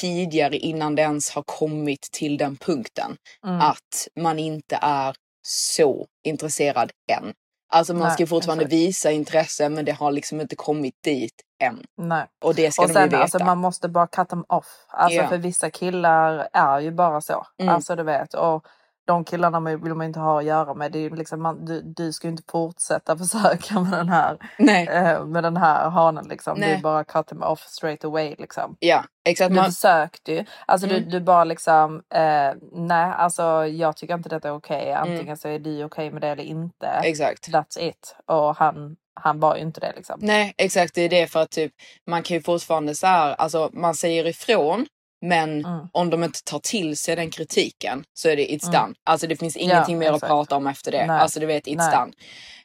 [0.00, 3.16] tidigare innan det ens har kommit till den punkten
[3.46, 3.60] Mm.
[3.60, 5.14] att man inte är
[5.46, 7.32] så intresserad än.
[7.72, 8.72] Alltså man ska ju fortfarande exakt.
[8.74, 11.84] visa intresse men det har liksom inte kommit dit än.
[11.96, 12.26] Nej.
[12.44, 13.22] Och det ska och de ju sen veta.
[13.22, 14.66] alltså, man måste bara cut them off.
[14.88, 15.28] Alltså Ja.
[15.28, 17.46] för vissa killar är ju bara så.
[17.62, 17.74] Mm.
[17.74, 18.34] Alltså du vet.
[18.34, 18.66] Och
[19.06, 20.92] de killarna vill man inte ha att göra med.
[20.92, 25.24] Det är liksom, man, du, du ska ju inte fortsätta försöka med den här, eh,
[25.24, 26.58] med den här hanen liksom.
[26.58, 26.72] Nej.
[26.72, 28.76] är bara cut them off straight away liksom.
[28.78, 29.48] Ja, exakt.
[29.50, 30.44] Du Man, försökte ju.
[30.66, 31.02] Alltså Mm.
[31.02, 34.90] du, du bara liksom, eh, nej alltså jag tycker inte detta är okej.
[34.90, 35.12] Mm.
[35.12, 36.86] Antingen så är du okej med det eller inte.
[37.02, 37.48] exakt.
[37.48, 38.16] That's it.
[38.26, 40.18] Och han, han var ju inte det liksom.
[40.22, 41.72] Nej exakt det är det för att typ
[42.06, 44.86] man kan ju fortfarande så här, alltså man säger ifrån
[45.28, 45.88] men Mm.
[45.92, 48.80] om de inte tar till sig den kritiken så är det it's Mm.
[48.80, 48.94] done.
[49.04, 50.22] Alltså det finns ingenting mer exakt.
[50.24, 51.06] att prata om efter det.
[51.06, 51.20] Nej.
[51.20, 51.96] Alltså du vet it's Nej.
[51.98, 52.12] done.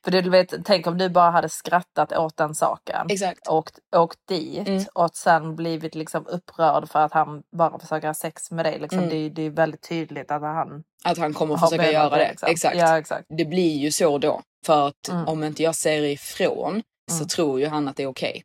[0.04, 3.08] För det, du vet, tänk om du bara hade skrattat åt den saken.
[3.10, 3.48] Exakt.
[3.48, 4.84] Åkt, åkt dit Mm.
[4.94, 8.80] och sen blivit liksom upprörd för att han bara försöker ha sex med dig.
[8.80, 9.00] Liksom.
[9.00, 9.10] Mm.
[9.10, 12.30] Det, det är väldigt tydligt att han Att han kommer har försöka göra det.
[12.30, 12.50] liksom.
[12.52, 12.78] Exakt.
[12.78, 13.26] Ja, exakt.
[13.38, 14.42] Det blir ju så då.
[14.66, 15.28] För att Mm.
[15.28, 16.82] om inte jag säger ifrån
[17.12, 17.28] så Mm.
[17.28, 18.44] tror ju han att det är okej.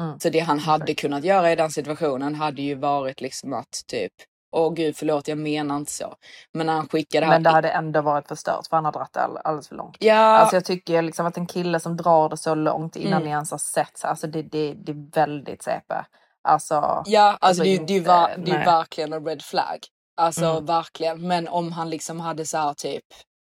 [0.00, 0.18] Mm.
[0.20, 4.12] Så det han hade kunnat göra i den situationen hade ju varit liksom att typ
[4.52, 6.14] Åh gud förlåt jag menar inte så.
[6.54, 9.36] Men när han skickade Men det hade ändå varit förstört för han har dragit all,
[9.44, 9.96] alldeles för långt.
[10.00, 13.24] Ja, Alltså jag tycker liksom att en kille som drar det så långt innan Mm.
[13.24, 15.94] ni ens har sett, alltså det, det, det är väldigt CP.
[16.48, 19.78] Alltså, Ja, alltså, det, det, är ju inte- va- det är verkligen en red flag.
[20.16, 20.66] Alltså Mm.
[20.66, 21.26] verkligen.
[21.28, 23.04] Men om han liksom hade så här typ,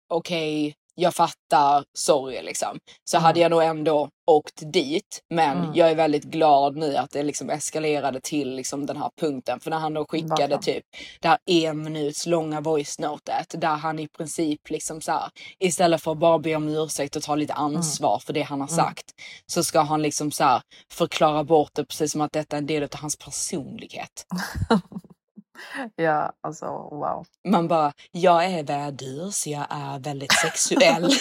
[0.08, 2.78] okej, jag fattar, sorry liksom.
[3.04, 3.24] Så Mm.
[3.24, 5.20] hade jag nog ändå åkt dit.
[5.34, 5.70] Men Mm.
[5.74, 9.60] jag är väldigt glad nu att det liksom eskalerade till liksom den här punkten.
[9.60, 10.62] För när han då skickade Verkligen.
[10.62, 10.84] typ
[11.20, 16.02] det här en minuts långa voice notet där han i princip liksom så här istället
[16.02, 18.76] för att bara be om ursäkt och ta lite ansvar för det han har Mm.
[18.76, 19.04] sagt
[19.46, 22.66] så ska han liksom så här förklara bort det precis som att detta är en
[22.66, 24.26] del av hans personlighet.
[25.96, 27.26] ja, alltså wow.
[27.48, 31.12] Man bara, jag är värdur så jag är väldigt sexuell.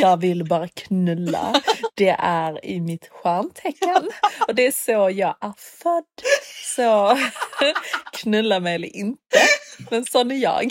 [0.00, 1.62] Jag vill bara knulla.
[1.94, 4.10] Det är i mitt stjärntecken
[4.48, 6.04] och det är så jag är född.
[6.76, 7.18] Så
[8.12, 9.38] knulla mig eller inte,
[9.90, 10.70] men sån är jag.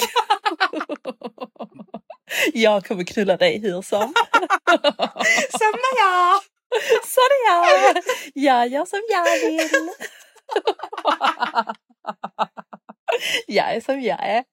[2.53, 4.13] Jag kommer knulla dig hur som.
[5.51, 6.41] Samma jag!
[7.05, 8.03] Sån är jag.
[8.33, 9.89] Jag gör som jag vill.
[13.47, 14.43] Jag är som jag är.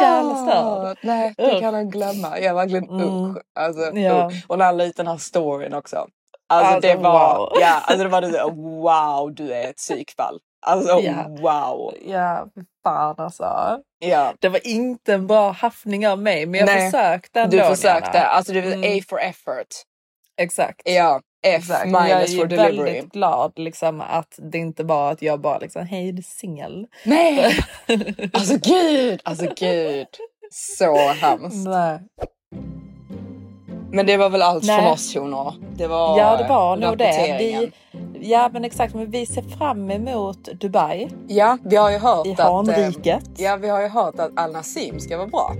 [0.00, 0.98] Jävla störd.
[1.02, 2.38] Nej, det kan han glömma.
[2.38, 3.00] Jag verkligen Mm.
[3.30, 3.38] usch.
[3.58, 4.26] Alltså, Ja.
[4.28, 4.44] usch.
[4.48, 5.96] Och när han la ut den här storyn också.
[6.48, 7.52] Alltså, Alltså, det var, wow.
[7.60, 8.42] ja, alltså det var det
[8.82, 10.38] wow du är ett psykfall.
[10.66, 11.26] Alltså Ja.
[11.28, 11.94] wow.
[12.06, 12.46] Ja,
[12.84, 13.78] fan alltså.
[13.98, 14.34] Ja.
[14.40, 17.56] Det var inte en bra haffning av mig, men jag Nej, försökte ändå.
[17.56, 18.26] Du försökte, Diana.
[18.26, 18.98] alltså det var Mm.
[18.98, 19.66] A for effort.
[20.40, 20.82] Exakt.
[20.84, 21.90] Ja, F Exakt.
[21.90, 22.92] Jag är minus ju for delivery.
[22.92, 26.86] väldigt glad liksom, att det inte var att jag bara liksom, hej du är singel.
[27.04, 27.56] Nej!
[28.32, 30.06] Alltså gud, alltså gud.
[30.52, 31.68] Så hemskt.
[31.68, 31.98] Nej.
[33.94, 34.82] Men det var väl allt Nej.
[34.82, 35.54] från oss honor.
[35.76, 37.36] Det var Ja det var nog det.
[37.38, 37.72] Vi,
[38.20, 42.32] ja men exakt, men vi ser fram emot Dubai Ja, vi har ju hört i
[42.32, 42.40] att...
[42.40, 43.24] eh, Hanriket.
[43.36, 45.52] Ja, vi har ju hört att Al Nassim ska vara bra.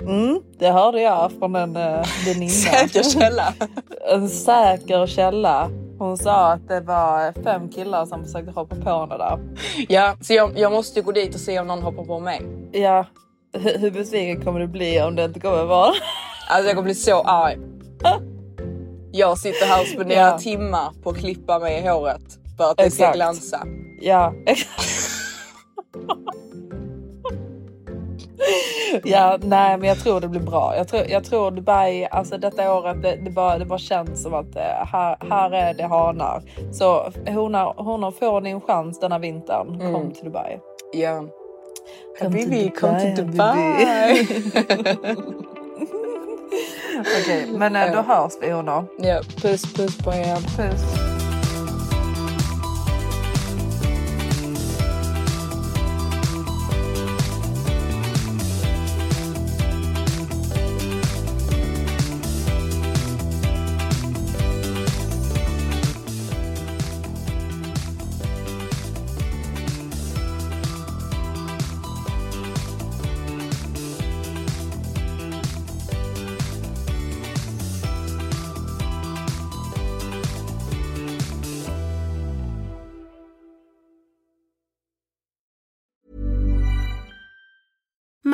[0.00, 2.48] Mm, det hörde jag från en uh, väninna.
[2.50, 3.54] Säker källa.
[4.12, 5.70] en säker källa.
[5.98, 9.38] Hon sa att det var fem killar som försökte hoppa på henne där.
[9.88, 12.42] Ja, så jag, jag måste gå dit och se om någon hoppar på mig.
[12.72, 13.06] Ja,
[13.52, 15.92] hur, hur besviken kommer du bli om det inte kommer vara?
[16.50, 17.58] Alltså jag kommer bli så arg.
[19.12, 20.38] Jag sitter här och spenderar Ja.
[20.38, 22.22] timmar på att klippa mig i håret
[22.56, 23.16] för att det ska Exakt.
[23.16, 23.66] glänsa.
[24.00, 24.32] Ja.
[29.04, 30.76] Ja, nej men jag tror det blir bra.
[30.76, 34.34] Jag tror, jag tror Dubai, alltså detta året, det, det, bara, det bara känns som
[34.34, 36.42] att eh, här, här är det hanar.
[36.72, 39.80] Så honor, honor får ni en chans denna vintern.
[39.80, 39.92] Mm.
[39.94, 40.58] Kom till Dubai.
[40.92, 41.18] Ja.
[42.20, 43.86] Kom till Habibi, kom till Dubai,
[47.00, 48.84] Okej, men eh, då hörs vi honor.
[48.96, 50.36] ja, puss puss på er.
[50.56, 51.07] Puss.